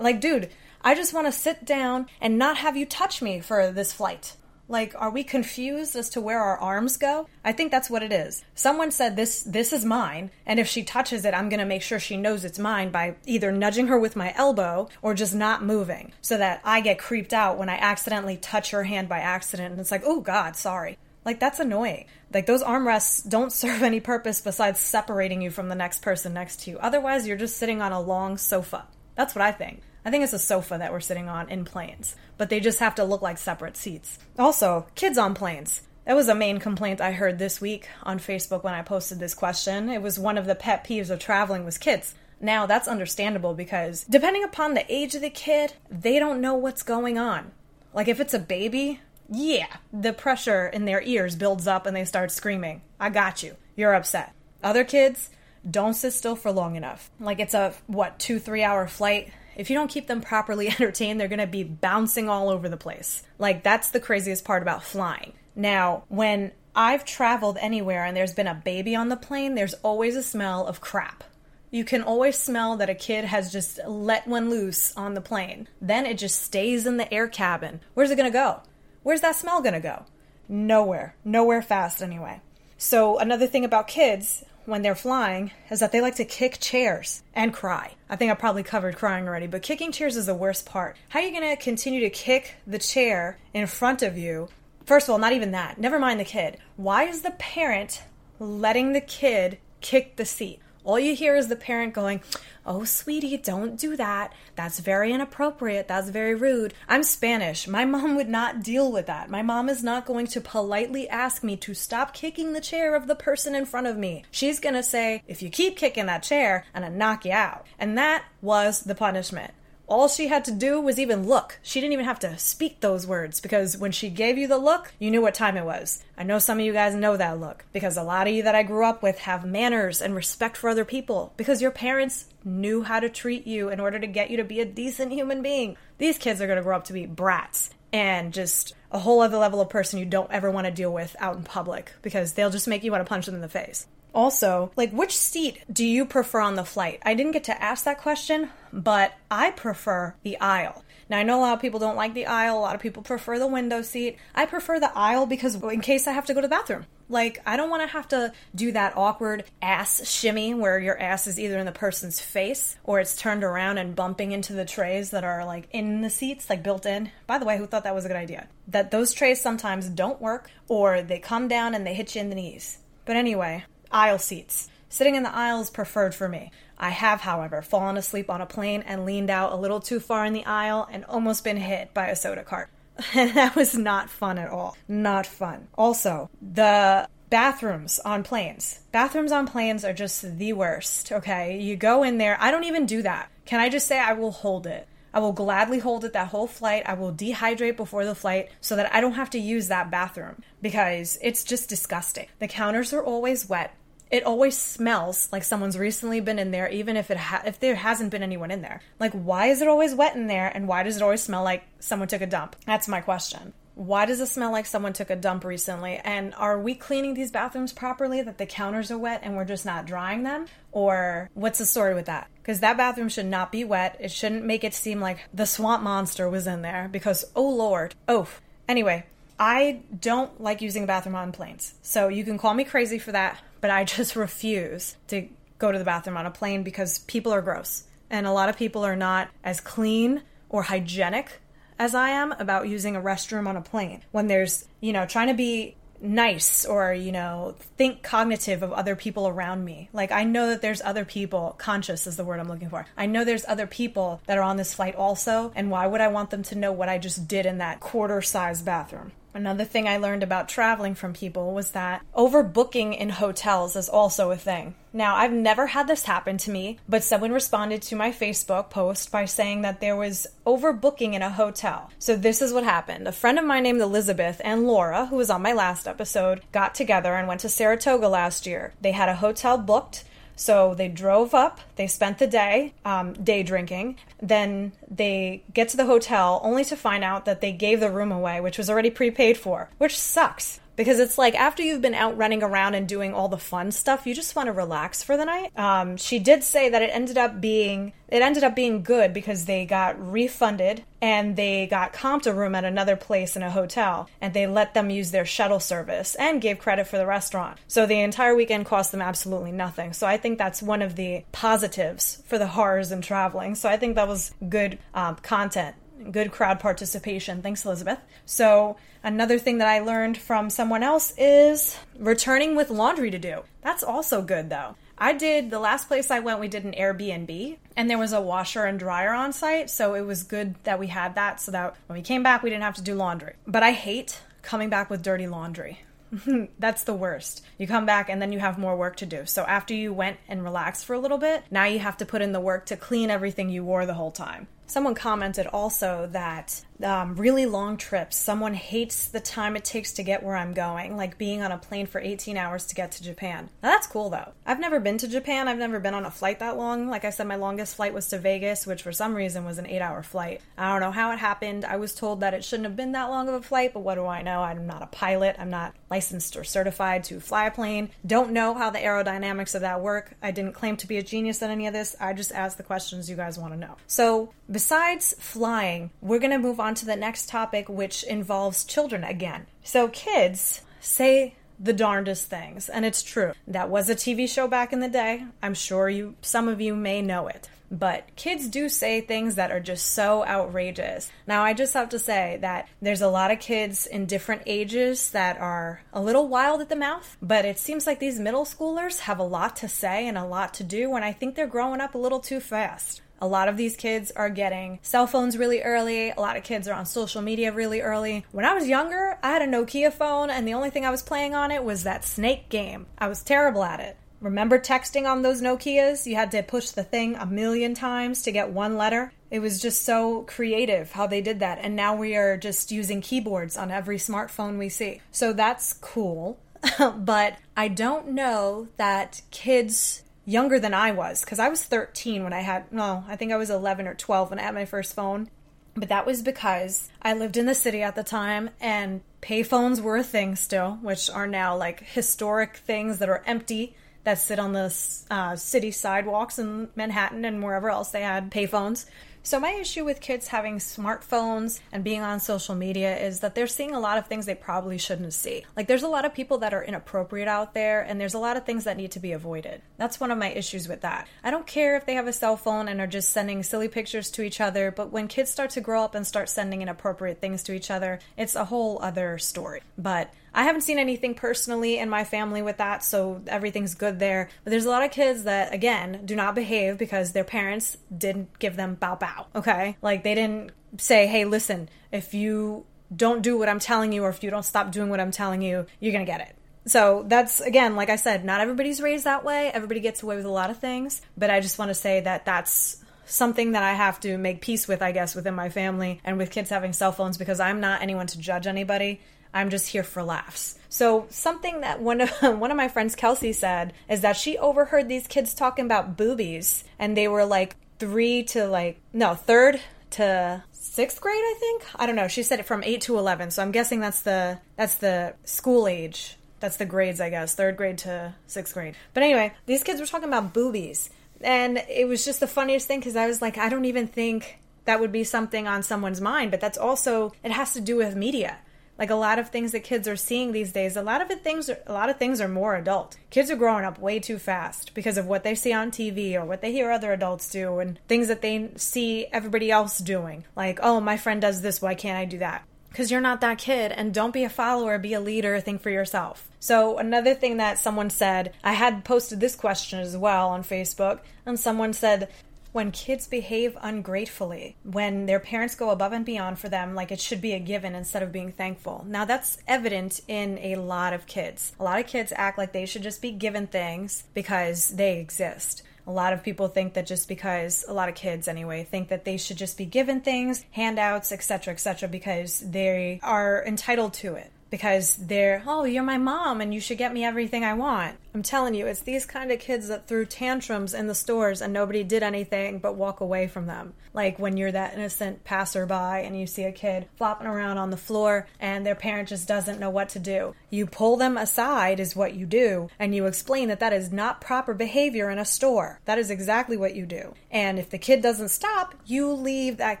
Like, 0.00 0.20
dude, 0.20 0.50
I 0.82 0.94
just 0.94 1.14
want 1.14 1.26
to 1.26 1.32
sit 1.32 1.64
down 1.64 2.06
and 2.20 2.38
not 2.38 2.58
have 2.58 2.76
you 2.76 2.86
touch 2.86 3.22
me 3.22 3.40
for 3.40 3.70
this 3.70 3.92
flight. 3.92 4.36
Like, 4.66 4.94
are 4.96 5.10
we 5.10 5.24
confused 5.24 5.94
as 5.94 6.08
to 6.10 6.22
where 6.22 6.40
our 6.40 6.58
arms 6.58 6.96
go? 6.96 7.28
I 7.44 7.52
think 7.52 7.70
that's 7.70 7.90
what 7.90 8.02
it 8.02 8.12
is. 8.12 8.42
Someone 8.54 8.90
said 8.90 9.14
this 9.14 9.42
this 9.42 9.74
is 9.74 9.84
mine, 9.84 10.30
and 10.46 10.58
if 10.58 10.66
she 10.66 10.82
touches 10.82 11.26
it, 11.26 11.34
I'm 11.34 11.50
going 11.50 11.60
to 11.60 11.66
make 11.66 11.82
sure 11.82 12.00
she 12.00 12.16
knows 12.16 12.46
it's 12.46 12.58
mine 12.58 12.90
by 12.90 13.16
either 13.26 13.52
nudging 13.52 13.88
her 13.88 13.98
with 13.98 14.16
my 14.16 14.32
elbow 14.36 14.88
or 15.02 15.12
just 15.12 15.34
not 15.34 15.62
moving 15.62 16.12
so 16.22 16.38
that 16.38 16.62
I 16.64 16.80
get 16.80 16.98
creeped 16.98 17.34
out 17.34 17.58
when 17.58 17.68
I 17.68 17.76
accidentally 17.76 18.38
touch 18.38 18.70
her 18.70 18.84
hand 18.84 19.06
by 19.06 19.18
accident 19.18 19.72
and 19.72 19.80
it's 19.80 19.90
like, 19.90 20.02
"Oh 20.04 20.20
god, 20.20 20.56
sorry." 20.56 20.96
Like 21.24 21.40
that's 21.40 21.60
annoying. 21.60 22.06
Like 22.32 22.46
those 22.46 22.62
armrests 22.62 23.28
don't 23.28 23.52
serve 23.62 23.82
any 23.82 24.00
purpose 24.00 24.40
besides 24.40 24.80
separating 24.80 25.42
you 25.42 25.50
from 25.50 25.68
the 25.68 25.74
next 25.74 26.02
person 26.02 26.34
next 26.34 26.62
to 26.62 26.70
you. 26.70 26.78
Otherwise, 26.78 27.26
you're 27.26 27.36
just 27.36 27.56
sitting 27.56 27.80
on 27.80 27.92
a 27.92 28.00
long 28.00 28.36
sofa. 28.36 28.86
That's 29.14 29.34
what 29.34 29.42
I 29.42 29.52
think. 29.52 29.82
I 30.04 30.10
think 30.10 30.22
it's 30.22 30.32
a 30.34 30.38
sofa 30.38 30.76
that 30.78 30.92
we're 30.92 31.00
sitting 31.00 31.28
on 31.28 31.48
in 31.48 31.64
planes, 31.64 32.14
but 32.36 32.50
they 32.50 32.60
just 32.60 32.80
have 32.80 32.96
to 32.96 33.04
look 33.04 33.22
like 33.22 33.38
separate 33.38 33.76
seats. 33.76 34.18
Also, 34.38 34.86
kids 34.94 35.16
on 35.16 35.34
planes. 35.34 35.82
That 36.04 36.16
was 36.16 36.28
a 36.28 36.34
main 36.34 36.58
complaint 36.58 37.00
I 37.00 37.12
heard 37.12 37.38
this 37.38 37.62
week 37.62 37.88
on 38.02 38.18
Facebook 38.18 38.62
when 38.62 38.74
I 38.74 38.82
posted 38.82 39.18
this 39.18 39.32
question. 39.32 39.88
It 39.88 40.02
was 40.02 40.18
one 40.18 40.36
of 40.36 40.44
the 40.44 40.54
pet 40.54 40.86
peeves 40.86 41.08
of 41.08 41.18
traveling 41.18 41.64
was 41.64 41.78
kids. 41.78 42.14
Now, 42.38 42.66
that's 42.66 42.88
understandable 42.88 43.54
because 43.54 44.04
depending 44.04 44.44
upon 44.44 44.74
the 44.74 44.84
age 44.92 45.14
of 45.14 45.22
the 45.22 45.30
kid, 45.30 45.72
they 45.90 46.18
don't 46.18 46.42
know 46.42 46.54
what's 46.54 46.82
going 46.82 47.16
on. 47.16 47.52
Like 47.94 48.08
if 48.08 48.20
it's 48.20 48.34
a 48.34 48.38
baby, 48.38 49.00
yeah, 49.28 49.68
the 49.92 50.12
pressure 50.12 50.66
in 50.66 50.84
their 50.84 51.02
ears 51.02 51.36
builds 51.36 51.66
up 51.66 51.86
and 51.86 51.96
they 51.96 52.04
start 52.04 52.30
screaming, 52.30 52.82
I 52.98 53.10
got 53.10 53.42
you. 53.42 53.56
You're 53.76 53.94
upset. 53.94 54.32
Other 54.62 54.84
kids 54.84 55.30
don't 55.68 55.94
sit 55.94 56.12
still 56.12 56.36
for 56.36 56.52
long 56.52 56.76
enough. 56.76 57.10
Like 57.18 57.40
it's 57.40 57.54
a, 57.54 57.74
what, 57.86 58.18
two, 58.18 58.38
three 58.38 58.62
hour 58.62 58.86
flight 58.86 59.32
if 59.56 59.70
you 59.70 59.76
don't 59.76 59.90
keep 59.90 60.06
them 60.06 60.20
properly 60.20 60.68
entertained, 60.68 61.20
they're 61.20 61.28
to 61.28 61.46
be 61.46 61.64
bouncing 61.64 62.28
all 62.28 62.48
over 62.48 62.68
the 62.68 62.76
place. 62.76 63.22
Like, 63.38 63.62
that's 63.62 63.90
the 63.90 64.00
craziest 64.00 64.44
part 64.44 64.62
about 64.62 64.84
flying. 64.84 65.32
Now, 65.54 66.04
when 66.08 66.52
I've 66.74 67.04
traveled 67.04 67.58
anywhere 67.60 68.04
and 68.04 68.16
there's 68.16 68.34
been 68.34 68.48
a 68.48 68.54
baby 68.54 68.96
on 68.96 69.08
the 69.08 69.16
plane, 69.16 69.54
there's 69.54 69.74
always 69.74 70.16
a 70.16 70.22
smell 70.22 70.66
of 70.66 70.80
crap. 70.80 71.24
You 71.70 71.84
can 71.84 72.02
always 72.02 72.38
smell 72.38 72.76
that 72.76 72.90
a 72.90 72.94
kid 72.94 73.24
has 73.24 73.52
just 73.52 73.80
let 73.86 74.28
one 74.28 74.48
loose 74.48 74.96
on 74.96 75.14
the 75.14 75.20
plane. 75.20 75.68
Then 75.80 76.06
it 76.06 76.18
just 76.18 76.40
stays 76.40 76.86
in 76.86 76.98
the 76.98 77.12
air 77.12 77.26
cabin. 77.26 77.80
Where's 77.94 78.12
it 78.12 78.16
gonna 78.16 78.30
go? 78.30 78.62
Where's 79.04 79.20
that 79.20 79.36
smell 79.36 79.62
gonna 79.62 79.80
go? 79.80 80.06
Nowhere. 80.48 81.14
Nowhere 81.24 81.62
fast, 81.62 82.02
anyway. 82.02 82.40
So, 82.78 83.18
another 83.18 83.46
thing 83.46 83.64
about 83.64 83.86
kids 83.86 84.44
when 84.64 84.80
they're 84.80 84.94
flying 84.94 85.50
is 85.70 85.80
that 85.80 85.92
they 85.92 86.00
like 86.00 86.16
to 86.16 86.24
kick 86.24 86.58
chairs 86.58 87.22
and 87.34 87.52
cry. 87.52 87.94
I 88.08 88.16
think 88.16 88.32
I 88.32 88.34
probably 88.34 88.62
covered 88.62 88.96
crying 88.96 89.28
already, 89.28 89.46
but 89.46 89.62
kicking 89.62 89.92
chairs 89.92 90.16
is 90.16 90.26
the 90.26 90.34
worst 90.34 90.64
part. 90.66 90.96
How 91.10 91.20
are 91.20 91.22
you 91.22 91.38
going 91.38 91.56
to 91.56 91.62
continue 91.62 92.00
to 92.00 92.10
kick 92.10 92.56
the 92.66 92.78
chair 92.78 93.38
in 93.52 93.66
front 93.66 94.02
of 94.02 94.16
you? 94.16 94.48
First 94.86 95.08
of 95.08 95.12
all, 95.12 95.18
not 95.18 95.32
even 95.32 95.52
that. 95.52 95.78
Never 95.78 95.98
mind 95.98 96.18
the 96.18 96.24
kid. 96.24 96.58
Why 96.76 97.04
is 97.04 97.22
the 97.22 97.32
parent 97.32 98.02
letting 98.38 98.92
the 98.92 99.00
kid 99.00 99.58
kick 99.80 100.16
the 100.16 100.24
seat? 100.24 100.60
All 100.84 100.98
you 100.98 101.16
hear 101.16 101.34
is 101.34 101.48
the 101.48 101.56
parent 101.56 101.94
going, 101.94 102.20
Oh, 102.66 102.84
sweetie, 102.84 103.38
don't 103.38 103.76
do 103.76 103.96
that. 103.96 104.34
That's 104.54 104.80
very 104.80 105.12
inappropriate. 105.12 105.88
That's 105.88 106.10
very 106.10 106.34
rude. 106.34 106.74
I'm 106.86 107.02
Spanish. 107.02 107.66
My 107.66 107.84
mom 107.94 108.16
would 108.16 108.28
not 108.28 108.62
deal 108.62 108.92
with 108.92 109.06
that. 109.06 109.30
My 109.30 109.40
mom 109.40 109.70
is 109.70 109.82
not 109.82 110.04
going 110.04 110.26
to 110.28 110.42
politely 110.42 111.08
ask 111.08 111.42
me 111.42 111.56
to 111.56 111.72
stop 111.72 112.12
kicking 112.12 112.52
the 112.52 112.60
chair 112.60 112.94
of 112.94 113.06
the 113.06 113.14
person 113.14 113.54
in 113.54 113.64
front 113.64 113.86
of 113.86 113.96
me. 113.96 114.24
She's 114.30 114.60
going 114.60 114.74
to 114.74 114.82
say, 114.82 115.22
If 115.26 115.42
you 115.42 115.48
keep 115.48 115.76
kicking 115.76 116.06
that 116.06 116.22
chair, 116.22 116.66
I'm 116.74 116.82
going 116.82 116.92
to 116.92 116.98
knock 116.98 117.24
you 117.24 117.32
out. 117.32 117.66
And 117.78 117.96
that 117.96 118.24
was 118.42 118.80
the 118.80 118.94
punishment. 118.94 119.54
All 119.86 120.08
she 120.08 120.28
had 120.28 120.44
to 120.46 120.50
do 120.50 120.80
was 120.80 120.98
even 120.98 121.26
look. 121.26 121.58
She 121.62 121.80
didn't 121.80 121.92
even 121.92 122.06
have 122.06 122.20
to 122.20 122.38
speak 122.38 122.80
those 122.80 123.06
words 123.06 123.40
because 123.40 123.76
when 123.76 123.92
she 123.92 124.08
gave 124.08 124.38
you 124.38 124.48
the 124.48 124.56
look, 124.56 124.92
you 124.98 125.10
knew 125.10 125.20
what 125.20 125.34
time 125.34 125.56
it 125.56 125.64
was. 125.64 126.02
I 126.16 126.22
know 126.22 126.38
some 126.38 126.58
of 126.58 126.64
you 126.64 126.72
guys 126.72 126.94
know 126.94 127.16
that 127.16 127.38
look 127.38 127.66
because 127.72 127.96
a 127.96 128.02
lot 128.02 128.26
of 128.26 128.32
you 128.32 128.42
that 128.44 128.54
I 128.54 128.62
grew 128.62 128.86
up 128.86 129.02
with 129.02 129.18
have 129.20 129.44
manners 129.44 130.00
and 130.00 130.14
respect 130.14 130.56
for 130.56 130.70
other 130.70 130.86
people 130.86 131.34
because 131.36 131.60
your 131.60 131.70
parents 131.70 132.26
knew 132.44 132.82
how 132.82 132.98
to 132.98 133.10
treat 133.10 133.46
you 133.46 133.68
in 133.68 133.78
order 133.78 133.98
to 133.98 134.06
get 134.06 134.30
you 134.30 134.38
to 134.38 134.44
be 134.44 134.60
a 134.60 134.64
decent 134.64 135.12
human 135.12 135.42
being. 135.42 135.76
These 135.98 136.18
kids 136.18 136.40
are 136.40 136.46
going 136.46 136.56
to 136.56 136.62
grow 136.62 136.76
up 136.76 136.84
to 136.84 136.92
be 136.94 137.04
brats 137.06 137.70
and 137.92 138.32
just 138.32 138.74
a 138.90 138.98
whole 138.98 139.20
other 139.20 139.38
level 139.38 139.60
of 139.60 139.68
person 139.68 139.98
you 139.98 140.04
don't 140.04 140.32
ever 140.32 140.50
want 140.50 140.66
to 140.66 140.72
deal 140.72 140.92
with 140.92 141.14
out 141.20 141.36
in 141.36 141.42
public 141.42 141.92
because 142.02 142.32
they'll 142.32 142.50
just 142.50 142.66
make 142.66 142.82
you 142.84 142.90
want 142.90 143.04
to 143.04 143.08
punch 143.08 143.26
them 143.26 143.34
in 143.34 143.40
the 143.40 143.48
face. 143.48 143.86
Also, 144.14 144.70
like, 144.76 144.92
which 144.92 145.16
seat 145.16 145.62
do 145.70 145.84
you 145.84 146.04
prefer 146.04 146.40
on 146.40 146.54
the 146.54 146.64
flight? 146.64 147.00
I 147.02 147.14
didn't 147.14 147.32
get 147.32 147.44
to 147.44 147.62
ask 147.62 147.84
that 147.84 147.98
question, 147.98 148.50
but 148.72 149.12
I 149.30 149.50
prefer 149.50 150.14
the 150.22 150.38
aisle. 150.40 150.84
Now, 151.10 151.18
I 151.18 151.22
know 151.24 151.38
a 151.38 151.42
lot 151.42 151.54
of 151.54 151.60
people 151.60 151.80
don't 151.80 151.96
like 151.96 152.14
the 152.14 152.26
aisle, 152.26 152.58
a 152.58 152.60
lot 152.60 152.74
of 152.74 152.80
people 152.80 153.02
prefer 153.02 153.38
the 153.38 153.46
window 153.46 153.82
seat. 153.82 154.16
I 154.34 154.46
prefer 154.46 154.80
the 154.80 154.96
aisle 154.96 155.26
because, 155.26 155.56
in 155.62 155.80
case 155.80 156.06
I 156.06 156.12
have 156.12 156.26
to 156.26 156.34
go 156.34 156.40
to 156.40 156.46
the 156.46 156.50
bathroom, 156.50 156.86
like, 157.08 157.40
I 157.44 157.56
don't 157.56 157.68
want 157.68 157.82
to 157.82 157.88
have 157.88 158.08
to 158.08 158.32
do 158.54 158.72
that 158.72 158.96
awkward 158.96 159.44
ass 159.60 160.08
shimmy 160.08 160.54
where 160.54 160.78
your 160.78 160.98
ass 160.98 161.26
is 161.26 161.38
either 161.38 161.58
in 161.58 161.66
the 161.66 161.72
person's 161.72 162.20
face 162.20 162.76
or 162.84 163.00
it's 163.00 163.16
turned 163.16 163.44
around 163.44 163.78
and 163.78 163.94
bumping 163.94 164.32
into 164.32 164.54
the 164.54 164.64
trays 164.64 165.10
that 165.10 165.24
are 165.24 165.44
like 165.44 165.68
in 165.72 166.00
the 166.00 166.08
seats, 166.08 166.48
like 166.48 166.62
built 166.62 166.86
in. 166.86 167.10
By 167.26 167.38
the 167.38 167.44
way, 167.44 167.58
who 167.58 167.66
thought 167.66 167.84
that 167.84 167.94
was 167.94 168.06
a 168.06 168.08
good 168.08 168.16
idea? 168.16 168.48
That 168.68 168.90
those 168.90 169.12
trays 169.12 169.40
sometimes 169.40 169.88
don't 169.88 170.20
work 170.20 170.50
or 170.68 171.02
they 171.02 171.18
come 171.18 171.48
down 171.48 171.74
and 171.74 171.86
they 171.86 171.94
hit 171.94 172.14
you 172.14 172.22
in 172.22 172.30
the 172.30 172.36
knees. 172.36 172.78
But 173.04 173.16
anyway, 173.16 173.64
aisle 173.94 174.18
seats. 174.18 174.68
Sitting 174.88 175.14
in 175.14 175.22
the 175.22 175.34
aisle 175.34 175.60
is 175.60 175.70
preferred 175.70 176.14
for 176.14 176.28
me. 176.28 176.50
I 176.78 176.90
have, 176.90 177.20
however, 177.20 177.62
fallen 177.62 177.96
asleep 177.96 178.28
on 178.28 178.40
a 178.40 178.46
plane 178.46 178.82
and 178.86 179.04
leaned 179.04 179.30
out 179.30 179.52
a 179.52 179.56
little 179.56 179.80
too 179.80 180.00
far 180.00 180.24
in 180.24 180.32
the 180.32 180.44
aisle 180.44 180.86
and 180.90 181.04
almost 181.06 181.44
been 181.44 181.56
hit 181.56 181.94
by 181.94 182.08
a 182.08 182.16
soda 182.16 182.42
cart. 182.42 182.68
And 183.14 183.30
that 183.34 183.56
was 183.56 183.76
not 183.76 184.10
fun 184.10 184.38
at 184.38 184.50
all. 184.50 184.76
Not 184.86 185.26
fun. 185.26 185.68
Also, 185.76 186.30
the 186.40 187.08
bathrooms 187.30 187.98
on 188.00 188.22
planes. 188.22 188.80
Bathrooms 188.92 189.32
on 189.32 189.46
planes 189.46 189.84
are 189.84 189.92
just 189.92 190.38
the 190.38 190.52
worst, 190.52 191.10
okay? 191.10 191.58
You 191.58 191.76
go 191.76 192.02
in 192.02 192.18
there, 192.18 192.36
I 192.40 192.50
don't 192.50 192.64
even 192.64 192.86
do 192.86 193.02
that. 193.02 193.30
Can 193.44 193.60
I 193.60 193.68
just 193.68 193.86
say 193.86 193.98
I 193.98 194.12
will 194.12 194.30
hold 194.30 194.66
it? 194.66 194.86
I 195.12 195.20
will 195.20 195.32
gladly 195.32 195.78
hold 195.78 196.04
it 196.04 196.12
that 196.12 196.28
whole 196.28 196.48
flight. 196.48 196.82
I 196.86 196.94
will 196.94 197.12
dehydrate 197.12 197.76
before 197.76 198.04
the 198.04 198.16
flight 198.16 198.50
so 198.60 198.74
that 198.76 198.92
I 198.92 199.00
don't 199.00 199.12
have 199.12 199.30
to 199.30 199.38
use 199.38 199.68
that 199.68 199.90
bathroom 199.90 200.42
because 200.60 201.18
it's 201.22 201.44
just 201.44 201.68
disgusting. 201.68 202.26
The 202.40 202.48
counters 202.48 202.92
are 202.92 203.02
always 203.02 203.48
wet 203.48 203.74
it 204.10 204.24
always 204.24 204.56
smells 204.56 205.28
like 205.32 205.44
someone's 205.44 205.78
recently 205.78 206.20
been 206.20 206.38
in 206.38 206.50
there 206.50 206.68
even 206.68 206.96
if 206.96 207.10
it 207.10 207.16
ha- 207.16 207.42
if 207.46 207.58
there 207.60 207.74
hasn't 207.74 208.10
been 208.10 208.22
anyone 208.22 208.50
in 208.50 208.62
there. 208.62 208.80
Like 209.00 209.12
why 209.12 209.46
is 209.46 209.62
it 209.62 209.68
always 209.68 209.94
wet 209.94 210.16
in 210.16 210.26
there 210.26 210.50
and 210.54 210.68
why 210.68 210.82
does 210.82 210.96
it 210.96 211.02
always 211.02 211.22
smell 211.22 211.42
like 211.42 211.64
someone 211.80 212.08
took 212.08 212.22
a 212.22 212.26
dump? 212.26 212.56
That's 212.66 212.88
my 212.88 213.00
question. 213.00 213.52
Why 213.76 214.06
does 214.06 214.20
it 214.20 214.26
smell 214.26 214.52
like 214.52 214.66
someone 214.66 214.92
took 214.92 215.10
a 215.10 215.16
dump 215.16 215.44
recently? 215.44 215.96
And 215.96 216.32
are 216.34 216.60
we 216.60 216.76
cleaning 216.76 217.14
these 217.14 217.32
bathrooms 217.32 217.72
properly 217.72 218.22
that 218.22 218.38
the 218.38 218.46
counters 218.46 218.92
are 218.92 218.98
wet 218.98 219.20
and 219.24 219.36
we're 219.36 219.44
just 219.44 219.66
not 219.66 219.84
drying 219.84 220.22
them? 220.22 220.46
Or 220.70 221.28
what's 221.34 221.58
the 221.58 221.66
story 221.66 221.94
with 221.94 222.06
that? 222.06 222.30
Because 222.40 222.60
that 222.60 222.76
bathroom 222.76 223.08
should 223.08 223.26
not 223.26 223.50
be 223.50 223.64
wet. 223.64 223.96
It 223.98 224.12
shouldn't 224.12 224.44
make 224.44 224.62
it 224.62 224.74
seem 224.74 225.00
like 225.00 225.18
the 225.32 225.46
swamp 225.46 225.82
monster 225.82 226.30
was 226.30 226.46
in 226.46 226.62
there 226.62 226.88
because 226.92 227.24
oh 227.34 227.48
lord 227.48 227.94
oh 228.06 228.28
anyway 228.68 229.04
I 229.38 229.82
don't 230.00 230.40
like 230.40 230.62
using 230.62 230.82
the 230.82 230.86
bathroom 230.86 231.16
on 231.16 231.32
planes. 231.32 231.74
So 231.82 232.08
you 232.08 232.24
can 232.24 232.38
call 232.38 232.54
me 232.54 232.64
crazy 232.64 232.98
for 232.98 233.12
that, 233.12 233.40
but 233.60 233.70
I 233.70 233.84
just 233.96 234.16
refuse 234.16 234.96
to 235.08 235.28
go 235.58 235.72
to 235.72 235.78
the 235.78 235.84
bathroom 235.84 236.16
on 236.16 236.26
a 236.26 236.30
plane 236.30 236.62
because 236.62 237.00
people 237.00 237.32
are 237.32 237.42
gross. 237.42 237.84
And 238.10 238.26
a 238.26 238.32
lot 238.32 238.48
of 238.48 238.56
people 238.56 238.84
are 238.84 238.96
not 238.96 239.28
as 239.42 239.60
clean 239.60 240.22
or 240.48 240.62
hygienic 240.62 241.40
as 241.78 241.94
I 241.94 242.10
am 242.10 242.32
about 242.32 242.68
using 242.68 242.94
a 242.94 243.00
restroom 243.00 243.48
on 243.48 243.56
a 243.56 243.62
plane. 243.62 244.02
When 244.12 244.28
there's, 244.28 244.68
you 244.80 244.92
know, 244.92 245.06
trying 245.06 245.28
to 245.28 245.34
be 245.34 245.76
nice 246.00 246.64
or, 246.64 246.92
you 246.92 247.10
know, 247.10 247.56
think 247.76 248.02
cognitive 248.02 248.62
of 248.62 248.72
other 248.72 248.94
people 248.94 249.26
around 249.26 249.64
me. 249.64 249.88
Like, 249.92 250.12
I 250.12 250.24
know 250.24 250.48
that 250.48 250.60
there's 250.60 250.82
other 250.82 251.04
people, 251.04 251.54
conscious 251.58 252.06
is 252.06 252.16
the 252.16 252.24
word 252.24 252.40
I'm 252.40 252.48
looking 252.48 252.68
for. 252.68 252.86
I 252.96 253.06
know 253.06 253.24
there's 253.24 253.44
other 253.46 253.66
people 253.66 254.20
that 254.26 254.38
are 254.38 254.42
on 254.42 254.56
this 254.56 254.74
flight 254.74 254.94
also, 254.94 255.52
and 255.54 255.70
why 255.70 255.86
would 255.86 256.00
I 256.00 256.08
want 256.08 256.30
them 256.30 256.42
to 256.44 256.54
know 256.54 256.72
what 256.72 256.88
I 256.88 256.98
just 256.98 257.26
did 257.26 257.46
in 257.46 257.58
that 257.58 257.80
quarter 257.80 258.20
size 258.22 258.62
bathroom? 258.62 259.12
Another 259.34 259.64
thing 259.64 259.88
I 259.88 259.96
learned 259.96 260.22
about 260.22 260.48
traveling 260.48 260.94
from 260.94 261.12
people 261.12 261.52
was 261.52 261.72
that 261.72 262.02
overbooking 262.14 262.96
in 262.96 263.10
hotels 263.10 263.74
is 263.74 263.88
also 263.88 264.30
a 264.30 264.36
thing. 264.36 264.76
Now, 264.92 265.16
I've 265.16 265.32
never 265.32 265.66
had 265.66 265.88
this 265.88 266.04
happen 266.04 266.38
to 266.38 266.52
me, 266.52 266.78
but 266.88 267.02
someone 267.02 267.32
responded 267.32 267.82
to 267.82 267.96
my 267.96 268.12
Facebook 268.12 268.70
post 268.70 269.10
by 269.10 269.24
saying 269.24 269.62
that 269.62 269.80
there 269.80 269.96
was 269.96 270.28
overbooking 270.46 271.14
in 271.14 271.22
a 271.22 271.30
hotel. 271.30 271.90
So, 271.98 272.14
this 272.14 272.40
is 272.40 272.52
what 272.52 272.62
happened. 272.62 273.08
A 273.08 273.12
friend 273.12 273.36
of 273.36 273.44
mine 273.44 273.64
named 273.64 273.80
Elizabeth 273.80 274.40
and 274.44 274.68
Laura, 274.68 275.06
who 275.06 275.16
was 275.16 275.30
on 275.30 275.42
my 275.42 275.52
last 275.52 275.88
episode, 275.88 276.42
got 276.52 276.76
together 276.76 277.16
and 277.16 277.26
went 277.26 277.40
to 277.40 277.48
Saratoga 277.48 278.08
last 278.08 278.46
year. 278.46 278.72
They 278.80 278.92
had 278.92 279.08
a 279.08 279.16
hotel 279.16 279.58
booked 279.58 280.04
so 280.36 280.74
they 280.74 280.88
drove 280.88 281.34
up, 281.34 281.60
they 281.76 281.86
spent 281.86 282.18
the 282.18 282.26
day 282.26 282.74
um, 282.84 283.12
day 283.12 283.42
drinking, 283.42 283.96
then 284.20 284.72
they 284.90 285.42
get 285.52 285.68
to 285.70 285.76
the 285.76 285.86
hotel 285.86 286.40
only 286.42 286.64
to 286.64 286.76
find 286.76 287.04
out 287.04 287.24
that 287.24 287.40
they 287.40 287.52
gave 287.52 287.80
the 287.80 287.90
room 287.90 288.12
away, 288.12 288.40
which 288.40 288.58
was 288.58 288.68
already 288.68 288.90
prepaid 288.90 289.36
for, 289.36 289.70
which 289.78 289.98
sucks 289.98 290.60
because 290.76 290.98
it's 290.98 291.18
like 291.18 291.34
after 291.34 291.62
you've 291.62 291.82
been 291.82 291.94
out 291.94 292.16
running 292.16 292.42
around 292.42 292.74
and 292.74 292.88
doing 292.88 293.14
all 293.14 293.28
the 293.28 293.38
fun 293.38 293.70
stuff 293.72 294.06
you 294.06 294.14
just 294.14 294.36
want 294.36 294.46
to 294.46 294.52
relax 294.52 295.02
for 295.02 295.16
the 295.16 295.24
night. 295.24 295.56
Um, 295.58 295.96
she 295.96 296.18
did 296.18 296.44
say 296.44 296.68
that 296.68 296.82
it 296.82 296.90
ended 296.92 297.18
up 297.18 297.40
being 297.40 297.92
it 298.08 298.22
ended 298.22 298.44
up 298.44 298.54
being 298.54 298.82
good 298.82 299.12
because 299.12 299.46
they 299.46 299.66
got 299.66 299.96
refunded 299.98 300.84
and 301.00 301.36
they 301.36 301.66
got 301.66 301.92
comped 301.92 302.26
a 302.26 302.32
room 302.32 302.54
at 302.54 302.64
another 302.64 302.96
place 302.96 303.34
in 303.34 303.42
a 303.42 303.50
hotel 303.50 304.08
and 304.20 304.32
they 304.32 304.46
let 304.46 304.74
them 304.74 304.90
use 304.90 305.10
their 305.10 305.24
shuttle 305.24 305.58
service 305.58 306.14
and 306.14 306.40
gave 306.40 306.58
credit 306.58 306.86
for 306.86 306.96
the 306.96 307.06
restaurant. 307.06 307.58
So 307.66 307.86
the 307.86 308.00
entire 308.00 308.34
weekend 308.34 308.66
cost 308.66 308.92
them 308.92 309.02
absolutely 309.02 309.52
nothing. 309.52 309.92
So 309.92 310.06
i 310.06 310.16
think 310.16 310.38
that's 310.38 310.62
one 310.62 310.82
of 310.82 310.96
the 310.96 311.24
positives 311.32 312.22
for 312.26 312.38
the 312.38 312.46
horrors 312.46 312.92
in 312.92 313.00
traveling. 313.00 313.54
So 313.54 313.68
i 313.68 313.76
think 313.76 313.96
that 313.96 314.08
was 314.08 314.32
good 314.48 314.78
um, 314.94 315.16
content 315.16 315.76
good 316.10 316.32
crowd 316.32 316.60
participation. 316.60 317.42
Thanks, 317.42 317.64
Elizabeth. 317.64 317.98
So, 318.26 318.76
another 319.02 319.38
thing 319.38 319.58
that 319.58 319.68
I 319.68 319.80
learned 319.80 320.16
from 320.16 320.50
someone 320.50 320.82
else 320.82 321.12
is 321.16 321.78
returning 321.98 322.56
with 322.56 322.70
laundry 322.70 323.10
to 323.10 323.18
do. 323.18 323.42
That's 323.62 323.82
also 323.82 324.22
good, 324.22 324.50
though. 324.50 324.76
I 324.96 325.12
did 325.12 325.50
the 325.50 325.58
last 325.58 325.88
place 325.88 326.10
I 326.10 326.20
went, 326.20 326.40
we 326.40 326.48
did 326.48 326.64
an 326.64 326.72
Airbnb, 326.72 327.56
and 327.76 327.90
there 327.90 327.98
was 327.98 328.12
a 328.12 328.20
washer 328.20 328.64
and 328.64 328.78
dryer 328.78 329.12
on 329.12 329.32
site. 329.32 329.70
So, 329.70 329.94
it 329.94 330.02
was 330.02 330.22
good 330.22 330.54
that 330.64 330.78
we 330.78 330.86
had 330.88 331.16
that 331.16 331.40
so 331.40 331.52
that 331.52 331.76
when 331.86 331.98
we 331.98 332.02
came 332.02 332.22
back, 332.22 332.42
we 332.42 332.50
didn't 332.50 332.62
have 332.62 332.76
to 332.76 332.82
do 332.82 332.94
laundry. 332.94 333.34
But 333.46 333.62
I 333.62 333.72
hate 333.72 334.20
coming 334.42 334.70
back 334.70 334.90
with 334.90 335.02
dirty 335.02 335.26
laundry. 335.26 335.80
That's 336.58 336.84
the 336.84 336.94
worst. 336.94 337.44
You 337.58 337.66
come 337.66 337.86
back 337.86 338.08
and 338.08 338.20
then 338.20 338.32
you 338.32 338.38
have 338.38 338.58
more 338.58 338.76
work 338.76 338.96
to 338.96 339.06
do. 339.06 339.26
So 339.26 339.42
after 339.44 339.74
you 339.74 339.92
went 339.92 340.18
and 340.28 340.44
relaxed 340.44 340.84
for 340.84 340.94
a 340.94 340.98
little 340.98 341.18
bit, 341.18 341.44
now 341.50 341.64
you 341.64 341.78
have 341.78 341.96
to 341.98 342.06
put 342.06 342.22
in 342.22 342.32
the 342.32 342.40
work 342.40 342.66
to 342.66 342.76
clean 342.76 343.10
everything 343.10 343.48
you 343.48 343.64
wore 343.64 343.86
the 343.86 343.94
whole 343.94 344.10
time. 344.10 344.46
Someone 344.66 344.94
commented 344.94 345.46
also 345.46 346.08
that 346.12 346.62
um, 346.82 347.14
really 347.16 347.46
long 347.46 347.76
trips, 347.76 348.16
someone 348.16 348.54
hates 348.54 349.08
the 349.08 349.20
time 349.20 349.56
it 349.56 349.64
takes 349.64 349.92
to 349.94 350.02
get 350.02 350.22
where 350.22 350.36
I'm 350.36 350.52
going, 350.52 350.96
like 350.96 351.18
being 351.18 351.42
on 351.42 351.52
a 351.52 351.58
plane 351.58 351.86
for 351.86 352.00
18 352.00 352.36
hours 352.36 352.66
to 352.66 352.74
get 352.74 352.92
to 352.92 353.02
Japan. 353.02 353.48
Now, 353.62 353.70
that's 353.70 353.86
cool 353.86 354.10
though. 354.10 354.32
I've 354.46 354.60
never 354.60 354.80
been 354.80 354.98
to 354.98 355.08
Japan, 355.08 355.48
I've 355.48 355.58
never 355.58 355.80
been 355.80 355.94
on 355.94 356.04
a 356.04 356.10
flight 356.10 356.40
that 356.40 356.56
long. 356.56 356.88
Like 356.88 357.04
I 357.04 357.10
said, 357.10 357.26
my 357.26 357.36
longest 357.36 357.76
flight 357.76 357.94
was 357.94 358.08
to 358.08 358.18
Vegas, 358.18 358.66
which 358.66 358.82
for 358.82 358.92
some 358.92 359.14
reason 359.14 359.44
was 359.44 359.58
an 359.58 359.66
eight 359.66 359.80
hour 359.80 360.02
flight. 360.02 360.40
I 360.58 360.72
don't 360.72 360.80
know 360.80 360.90
how 360.90 361.12
it 361.12 361.18
happened. 361.18 361.64
I 361.64 361.76
was 361.76 361.94
told 361.94 362.20
that 362.20 362.34
it 362.34 362.44
shouldn't 362.44 362.66
have 362.66 362.76
been 362.76 362.92
that 362.92 363.10
long 363.10 363.28
of 363.28 363.34
a 363.34 363.42
flight, 363.42 363.72
but 363.72 363.80
what 363.80 363.94
do 363.94 364.06
I 364.06 364.22
know? 364.22 364.42
I'm 364.42 364.66
not 364.66 364.82
a 364.82 364.86
pilot, 364.86 365.36
I'm 365.38 365.50
not 365.50 365.74
licensed 365.90 366.36
or 366.36 366.44
certified 366.44 367.04
to 367.04 367.20
fly 367.20 367.46
a 367.46 367.50
plane. 367.50 367.90
Don't 368.04 368.32
know 368.32 368.54
how 368.54 368.70
the 368.70 368.78
aerodynamics 368.78 369.54
of 369.54 369.60
that 369.60 369.80
work. 369.80 370.14
I 370.22 370.30
didn't 370.30 370.52
claim 370.52 370.76
to 370.78 370.86
be 370.86 370.98
a 370.98 371.02
genius 371.02 371.42
at 371.42 371.50
any 371.50 371.66
of 371.66 371.72
this. 371.72 371.94
I 372.00 372.12
just 372.12 372.32
asked 372.32 372.56
the 372.56 372.62
questions 372.62 373.08
you 373.08 373.16
guys 373.16 373.38
want 373.38 373.52
to 373.52 373.58
know. 373.58 373.76
So, 373.86 374.32
besides 374.54 375.16
flying, 375.18 375.90
we're 376.00 376.20
going 376.20 376.30
to 376.30 376.38
move 376.38 376.60
on 376.60 376.74
to 376.76 376.86
the 376.86 376.96
next 376.96 377.28
topic, 377.28 377.68
which 377.68 378.04
involves 378.04 378.64
children 378.64 379.02
again. 379.02 379.46
So, 379.64 379.88
kids 379.88 380.62
say 380.80 381.34
the 381.58 381.72
darndest 381.72 382.30
things, 382.30 382.68
and 382.68 382.84
it's 382.84 383.02
true. 383.02 383.32
That 383.48 383.68
was 383.68 383.90
a 383.90 383.96
TV 383.96 384.28
show 384.28 384.46
back 384.46 384.72
in 384.72 384.78
the 384.78 384.88
day. 384.88 385.24
I'm 385.42 385.54
sure 385.54 385.88
you, 385.88 386.14
some 386.22 386.46
of 386.46 386.60
you 386.60 386.76
may 386.76 387.02
know 387.02 387.26
it. 387.26 387.50
But 387.68 388.14
kids 388.14 388.46
do 388.46 388.68
say 388.68 389.00
things 389.00 389.34
that 389.34 389.50
are 389.50 389.58
just 389.58 389.86
so 389.86 390.24
outrageous. 390.24 391.10
Now, 391.26 391.42
I 391.42 391.52
just 391.52 391.74
have 391.74 391.88
to 391.88 391.98
say 391.98 392.38
that 392.40 392.68
there's 392.80 393.02
a 393.02 393.08
lot 393.08 393.32
of 393.32 393.40
kids 393.40 393.86
in 393.86 394.06
different 394.06 394.42
ages 394.46 395.10
that 395.10 395.40
are 395.40 395.82
a 395.92 396.00
little 396.00 396.28
wild 396.28 396.60
at 396.60 396.68
the 396.68 396.76
mouth, 396.76 397.16
but 397.20 397.44
it 397.44 397.58
seems 397.58 397.88
like 397.88 397.98
these 397.98 398.20
middle 398.20 398.44
schoolers 398.44 399.00
have 399.00 399.18
a 399.18 399.24
lot 399.24 399.56
to 399.56 399.68
say 399.68 400.06
and 400.06 400.16
a 400.16 400.24
lot 400.24 400.54
to 400.54 400.62
do, 400.62 400.94
and 400.94 401.04
I 401.04 401.12
think 401.12 401.34
they're 401.34 401.48
growing 401.48 401.80
up 401.80 401.96
a 401.96 401.98
little 401.98 402.20
too 402.20 402.38
fast. 402.38 403.00
A 403.20 403.26
lot 403.26 403.48
of 403.48 403.56
these 403.56 403.76
kids 403.76 404.10
are 404.10 404.30
getting 404.30 404.78
cell 404.82 405.06
phones 405.06 405.38
really 405.38 405.62
early. 405.62 406.10
A 406.10 406.20
lot 406.20 406.36
of 406.36 406.44
kids 406.44 406.68
are 406.68 406.74
on 406.74 406.86
social 406.86 407.22
media 407.22 407.52
really 407.52 407.80
early. 407.80 408.24
When 408.32 408.44
I 408.44 408.54
was 408.54 408.68
younger, 408.68 409.18
I 409.22 409.30
had 409.30 409.42
a 409.42 409.46
Nokia 409.46 409.92
phone, 409.92 410.30
and 410.30 410.46
the 410.46 410.54
only 410.54 410.70
thing 410.70 410.84
I 410.84 410.90
was 410.90 411.02
playing 411.02 411.34
on 411.34 411.50
it 411.50 411.64
was 411.64 411.84
that 411.84 412.04
snake 412.04 412.48
game. 412.48 412.86
I 412.98 413.08
was 413.08 413.22
terrible 413.22 413.64
at 413.64 413.80
it. 413.80 413.96
Remember 414.20 414.58
texting 414.58 415.06
on 415.06 415.20
those 415.20 415.42
Nokias? 415.42 416.06
You 416.06 416.14
had 416.14 416.30
to 416.30 416.42
push 416.42 416.70
the 416.70 416.82
thing 416.82 417.14
a 417.16 417.26
million 417.26 417.74
times 417.74 418.22
to 418.22 418.32
get 418.32 418.48
one 418.48 418.78
letter. 418.78 419.12
It 419.30 419.40
was 419.40 419.60
just 419.60 419.84
so 419.84 420.22
creative 420.22 420.92
how 420.92 421.06
they 421.06 421.20
did 421.20 421.40
that. 421.40 421.58
And 421.60 421.76
now 421.76 421.94
we 421.94 422.16
are 422.16 422.38
just 422.38 422.72
using 422.72 423.02
keyboards 423.02 423.56
on 423.56 423.70
every 423.70 423.98
smartphone 423.98 424.58
we 424.58 424.70
see. 424.70 425.02
So 425.10 425.34
that's 425.34 425.74
cool. 425.74 426.38
but 426.96 427.36
I 427.54 427.68
don't 427.68 428.12
know 428.12 428.68
that 428.78 429.20
kids 429.30 430.03
younger 430.24 430.58
than 430.58 430.74
I 430.74 430.92
was, 430.92 431.20
because 431.20 431.38
I 431.38 431.48
was 431.48 431.64
13 431.64 432.24
when 432.24 432.32
I 432.32 432.40
had, 432.40 432.72
no, 432.72 433.04
I 433.08 433.16
think 433.16 433.32
I 433.32 433.36
was 433.36 433.50
11 433.50 433.86
or 433.86 433.94
12 433.94 434.30
when 434.30 434.38
I 434.38 434.42
had 434.42 434.54
my 434.54 434.64
first 434.64 434.94
phone. 434.94 435.28
But 435.76 435.88
that 435.88 436.06
was 436.06 436.22
because 436.22 436.88
I 437.02 437.14
lived 437.14 437.36
in 437.36 437.46
the 437.46 437.54
city 437.54 437.82
at 437.82 437.96
the 437.96 438.04
time 438.04 438.50
and 438.60 439.00
payphones 439.20 439.80
were 439.80 439.96
a 439.96 440.04
thing 440.04 440.36
still, 440.36 440.78
which 440.82 441.10
are 441.10 441.26
now 441.26 441.56
like 441.56 441.80
historic 441.80 442.56
things 442.58 442.98
that 442.98 443.08
are 443.08 443.22
empty 443.26 443.74
that 444.04 444.18
sit 444.18 444.38
on 444.38 444.52
the 444.52 444.74
uh, 445.10 445.34
city 445.34 445.70
sidewalks 445.70 446.38
in 446.38 446.68
Manhattan 446.76 447.24
and 447.24 447.42
wherever 447.42 447.70
else 447.70 447.90
they 447.90 448.02
had 448.02 448.30
payphones. 448.30 448.86
So, 449.26 449.40
my 449.40 449.52
issue 449.52 449.86
with 449.86 450.02
kids 450.02 450.28
having 450.28 450.58
smartphones 450.58 451.60
and 451.72 451.82
being 451.82 452.02
on 452.02 452.20
social 452.20 452.54
media 452.54 452.94
is 452.98 453.20
that 453.20 453.34
they're 453.34 453.46
seeing 453.46 453.74
a 453.74 453.80
lot 453.80 453.96
of 453.96 454.06
things 454.06 454.26
they 454.26 454.34
probably 454.34 454.76
shouldn't 454.76 455.14
see. 455.14 455.46
Like, 455.56 455.66
there's 455.66 455.82
a 455.82 455.88
lot 455.88 456.04
of 456.04 456.12
people 456.12 456.36
that 456.38 456.52
are 456.52 456.62
inappropriate 456.62 457.26
out 457.26 457.54
there, 457.54 457.80
and 457.80 457.98
there's 457.98 458.12
a 458.12 458.18
lot 458.18 458.36
of 458.36 458.44
things 458.44 458.64
that 458.64 458.76
need 458.76 458.92
to 458.92 459.00
be 459.00 459.12
avoided. 459.12 459.62
That's 459.78 459.98
one 459.98 460.10
of 460.10 460.18
my 460.18 460.28
issues 460.28 460.68
with 460.68 460.82
that. 460.82 461.08
I 461.22 461.30
don't 461.30 461.46
care 461.46 461.74
if 461.74 461.86
they 461.86 461.94
have 461.94 462.06
a 462.06 462.12
cell 462.12 462.36
phone 462.36 462.68
and 462.68 462.82
are 462.82 462.86
just 462.86 463.12
sending 463.12 463.42
silly 463.42 463.66
pictures 463.66 464.10
to 464.10 464.22
each 464.22 464.42
other, 464.42 464.70
but 464.70 464.92
when 464.92 465.08
kids 465.08 465.30
start 465.30 465.48
to 465.52 465.62
grow 465.62 465.82
up 465.82 465.94
and 465.94 466.06
start 466.06 466.28
sending 466.28 466.60
inappropriate 466.60 467.22
things 467.22 467.42
to 467.44 467.54
each 467.54 467.70
other, 467.70 468.00
it's 468.18 468.36
a 468.36 468.44
whole 468.44 468.78
other 468.82 469.16
story. 469.16 469.62
But 469.78 470.12
I 470.34 470.44
haven't 470.44 470.62
seen 470.62 470.78
anything 470.78 471.14
personally 471.14 471.78
in 471.78 471.88
my 471.88 472.04
family 472.04 472.42
with 472.42 472.56
that, 472.58 472.82
so 472.82 473.22
everything's 473.26 473.74
good 473.74 473.98
there. 473.98 474.28
But 474.42 474.50
there's 474.50 474.64
a 474.64 474.70
lot 474.70 474.82
of 474.82 474.90
kids 474.90 475.24
that, 475.24 475.54
again, 475.54 476.02
do 476.04 476.16
not 476.16 476.34
behave 476.34 476.76
because 476.76 477.12
their 477.12 477.24
parents 477.24 477.76
didn't 477.96 478.38
give 478.38 478.56
them 478.56 478.74
bow 478.74 478.96
bow, 478.96 479.26
okay? 479.36 479.76
Like 479.80 480.02
they 480.02 480.14
didn't 480.14 480.52
say, 480.78 481.06
hey, 481.06 481.24
listen, 481.24 481.68
if 481.92 482.14
you 482.14 482.66
don't 482.94 483.22
do 483.22 483.38
what 483.38 483.48
I'm 483.48 483.60
telling 483.60 483.92
you 483.92 484.02
or 484.02 484.08
if 484.08 484.22
you 484.22 484.30
don't 484.30 484.44
stop 484.44 484.72
doing 484.72 484.90
what 484.90 485.00
I'm 485.00 485.10
telling 485.10 485.40
you, 485.40 485.66
you're 485.80 485.92
gonna 485.92 486.04
get 486.04 486.20
it. 486.20 486.36
So 486.66 487.04
that's 487.06 487.40
again, 487.40 487.76
like 487.76 487.90
I 487.90 487.96
said, 487.96 488.24
not 488.24 488.40
everybody's 488.40 488.80
raised 488.80 489.04
that 489.04 489.24
way. 489.24 489.50
Everybody 489.52 489.80
gets 489.80 490.02
away 490.02 490.16
with 490.16 490.24
a 490.24 490.30
lot 490.30 490.50
of 490.50 490.58
things, 490.58 491.02
but 491.16 491.30
I 491.30 491.40
just 491.40 491.58
want 491.58 491.70
to 491.70 491.74
say 491.74 492.00
that 492.00 492.24
that's 492.24 492.82
something 493.06 493.52
that 493.52 493.62
I 493.62 493.74
have 493.74 494.00
to 494.00 494.16
make 494.16 494.40
peace 494.40 494.66
with, 494.66 494.80
I 494.80 494.92
guess, 494.92 495.14
within 495.14 495.34
my 495.34 495.50
family 495.50 496.00
and 496.04 496.16
with 496.16 496.30
kids 496.30 496.50
having 496.50 496.72
cell 496.72 496.92
phones 496.92 497.18
because 497.18 497.38
I'm 497.38 497.60
not 497.60 497.82
anyone 497.82 498.06
to 498.08 498.18
judge 498.18 498.46
anybody. 498.46 499.00
I'm 499.34 499.50
just 499.50 499.66
here 499.66 499.82
for 499.82 500.02
laughs. 500.02 500.56
So 500.68 501.06
something 501.10 501.60
that 501.60 501.82
one 501.82 502.00
of 502.00 502.10
one 502.22 502.50
of 502.50 502.56
my 502.56 502.68
friends 502.68 502.94
Kelsey 502.94 503.32
said 503.32 503.74
is 503.90 504.00
that 504.00 504.16
she 504.16 504.38
overheard 504.38 504.88
these 504.88 505.08
kids 505.08 505.34
talking 505.34 505.66
about 505.66 505.96
boobies 505.96 506.64
and 506.78 506.96
they 506.96 507.08
were 507.08 507.24
like 507.24 507.56
3 507.80 508.22
to 508.22 508.46
like 508.46 508.80
no, 508.92 509.08
3rd 509.10 509.60
to 509.90 510.42
6th 510.52 511.00
grade, 511.00 511.14
I 511.16 511.36
think. 511.38 511.64
I 511.76 511.86
don't 511.86 511.96
know. 511.96 512.08
She 512.08 512.22
said 512.22 512.40
it 512.40 512.46
from 512.46 512.64
8 512.64 512.80
to 512.82 512.98
11. 512.98 513.32
So 513.32 513.42
I'm 513.42 513.52
guessing 513.52 513.80
that's 513.80 514.00
the 514.02 514.38
that's 514.56 514.76
the 514.76 515.14
school 515.24 515.66
age. 515.66 516.16
That's 516.40 516.56
the 516.56 516.66
grades, 516.66 517.00
I 517.00 517.10
guess. 517.10 517.34
3rd 517.34 517.56
grade 517.56 517.78
to 517.78 518.14
6th 518.28 518.54
grade. 518.54 518.76
But 518.92 519.02
anyway, 519.02 519.34
these 519.46 519.64
kids 519.64 519.80
were 519.80 519.86
talking 519.86 520.08
about 520.08 520.32
boobies. 520.32 520.90
And 521.20 521.58
it 521.68 521.88
was 521.88 522.04
just 522.04 522.20
the 522.20 522.26
funniest 522.26 522.68
thing 522.68 522.80
cuz 522.80 522.96
I 522.96 523.06
was 523.06 523.20
like 523.20 523.36
I 523.36 523.48
don't 523.48 523.64
even 523.64 523.88
think 523.88 524.38
that 524.64 524.80
would 524.80 524.92
be 524.92 525.04
something 525.04 525.46
on 525.46 525.62
someone's 525.62 526.00
mind, 526.00 526.30
but 526.30 526.40
that's 526.40 526.58
also 526.58 527.12
it 527.22 527.32
has 527.32 527.52
to 527.54 527.60
do 527.60 527.76
with 527.76 527.96
media 527.96 528.38
like 528.78 528.90
a 528.90 528.94
lot 528.94 529.18
of 529.18 529.28
things 529.28 529.52
that 529.52 529.60
kids 529.60 529.86
are 529.86 529.96
seeing 529.96 530.32
these 530.32 530.52
days 530.52 530.76
a 530.76 530.82
lot 530.82 531.00
of 531.00 531.10
it 531.10 531.22
things 531.22 531.48
are, 531.48 531.58
a 531.66 531.72
lot 531.72 531.90
of 531.90 531.98
things 531.98 532.20
are 532.20 532.28
more 532.28 532.56
adult. 532.56 532.96
Kids 533.10 533.30
are 533.30 533.36
growing 533.36 533.64
up 533.64 533.78
way 533.78 533.98
too 533.98 534.18
fast 534.18 534.74
because 534.74 534.98
of 534.98 535.06
what 535.06 535.24
they 535.24 535.34
see 535.34 535.52
on 535.52 535.70
tv 535.70 536.14
or 536.14 536.24
what 536.24 536.40
they 536.40 536.52
hear 536.52 536.70
other 536.70 536.92
adults 536.92 537.30
do 537.30 537.58
and 537.58 537.78
things 537.88 538.08
that 538.08 538.22
they 538.22 538.50
see 538.56 539.06
everybody 539.12 539.50
else 539.50 539.78
doing. 539.78 540.24
Like 540.36 540.58
oh 540.62 540.80
my 540.80 540.96
friend 540.96 541.20
does 541.20 541.42
this 541.42 541.62
why 541.62 541.74
can't 541.74 541.98
i 541.98 542.04
do 542.04 542.18
that? 542.18 542.44
Because 542.68 542.90
you're 542.90 543.00
not 543.00 543.20
that 543.20 543.38
kid 543.38 543.70
and 543.70 543.94
don't 543.94 544.12
be 544.12 544.24
a 544.24 544.28
follower 544.28 544.78
be 544.78 544.94
a 544.94 545.00
leader 545.00 545.38
think 545.40 545.62
for 545.62 545.70
yourself. 545.70 546.28
So 546.40 546.78
another 546.78 547.14
thing 547.14 547.36
that 547.38 547.58
someone 547.58 547.90
said 547.90 548.34
i 548.42 548.52
had 548.52 548.84
posted 548.84 549.20
this 549.20 549.36
question 549.36 549.80
as 549.80 549.96
well 549.96 550.28
on 550.30 550.42
facebook 550.42 551.00
and 551.24 551.38
someone 551.38 551.72
said 551.72 552.08
when 552.54 552.70
kids 552.70 553.08
behave 553.08 553.58
ungratefully, 553.60 554.54
when 554.62 555.06
their 555.06 555.18
parents 555.18 555.56
go 555.56 555.70
above 555.70 555.92
and 555.92 556.04
beyond 556.04 556.38
for 556.38 556.48
them, 556.48 556.72
like 556.76 556.92
it 556.92 557.00
should 557.00 557.20
be 557.20 557.32
a 557.32 557.38
given 557.40 557.74
instead 557.74 558.00
of 558.00 558.12
being 558.12 558.30
thankful. 558.30 558.84
Now, 558.88 559.04
that's 559.04 559.38
evident 559.48 560.00
in 560.06 560.38
a 560.38 560.54
lot 560.54 560.92
of 560.92 561.04
kids. 561.06 561.52
A 561.58 561.64
lot 561.64 561.80
of 561.80 561.88
kids 561.88 562.12
act 562.14 562.38
like 562.38 562.52
they 562.52 562.64
should 562.64 562.84
just 562.84 563.02
be 563.02 563.10
given 563.10 563.48
things 563.48 564.04
because 564.14 564.68
they 564.68 565.00
exist. 565.00 565.64
A 565.88 565.90
lot 565.90 566.12
of 566.12 566.22
people 566.22 566.46
think 566.46 566.74
that 566.74 566.86
just 566.86 567.08
because, 567.08 567.64
a 567.66 567.72
lot 567.72 567.88
of 567.88 567.96
kids 567.96 568.28
anyway, 568.28 568.62
think 568.62 568.88
that 568.88 569.04
they 569.04 569.16
should 569.16 569.36
just 569.36 569.58
be 569.58 569.66
given 569.66 570.00
things, 570.00 570.44
handouts, 570.52 571.10
etc., 571.10 571.52
etc., 571.52 571.88
because 571.88 572.38
they 572.38 573.00
are 573.02 573.44
entitled 573.44 573.94
to 573.94 574.14
it 574.14 574.30
because 574.50 574.94
they're, 574.94 575.42
oh, 575.44 575.64
you're 575.64 575.82
my 575.82 575.98
mom 575.98 576.40
and 576.40 576.54
you 576.54 576.60
should 576.60 576.78
get 576.78 576.92
me 576.92 577.04
everything 577.04 577.42
I 577.42 577.54
want. 577.54 577.96
I'm 578.14 578.22
telling 578.22 578.54
you, 578.54 578.68
it's 578.68 578.78
these 578.78 579.06
kind 579.06 579.32
of 579.32 579.40
kids 579.40 579.66
that 579.66 579.88
threw 579.88 580.06
tantrums 580.06 580.72
in 580.72 580.86
the 580.86 580.94
stores 580.94 581.42
and 581.42 581.52
nobody 581.52 581.82
did 581.82 582.04
anything 582.04 582.60
but 582.60 582.76
walk 582.76 583.00
away 583.00 583.26
from 583.26 583.46
them. 583.46 583.74
Like 583.92 584.20
when 584.20 584.36
you're 584.36 584.52
that 584.52 584.74
innocent 584.74 585.24
passerby 585.24 585.74
and 585.74 586.16
you 586.16 586.28
see 586.28 586.44
a 586.44 586.52
kid 586.52 586.86
flopping 586.94 587.26
around 587.26 587.58
on 587.58 587.70
the 587.70 587.76
floor 587.76 588.28
and 588.38 588.64
their 588.64 588.76
parent 588.76 589.08
just 589.08 589.26
doesn't 589.26 589.58
know 589.58 589.68
what 589.68 589.88
to 589.90 589.98
do. 589.98 590.32
You 590.48 590.64
pull 590.64 590.96
them 590.96 591.16
aside, 591.16 591.80
is 591.80 591.96
what 591.96 592.14
you 592.14 592.24
do, 592.24 592.68
and 592.78 592.94
you 592.94 593.06
explain 593.06 593.48
that 593.48 593.58
that 593.58 593.72
is 593.72 593.90
not 593.90 594.20
proper 594.20 594.54
behavior 594.54 595.10
in 595.10 595.18
a 595.18 595.24
store. 595.24 595.80
That 595.84 595.98
is 595.98 596.08
exactly 596.08 596.56
what 596.56 596.76
you 596.76 596.86
do. 596.86 597.14
And 597.32 597.58
if 597.58 597.68
the 597.68 597.78
kid 597.78 598.00
doesn't 598.00 598.28
stop, 598.28 598.76
you 598.86 599.10
leave 599.10 599.56
that 599.56 599.80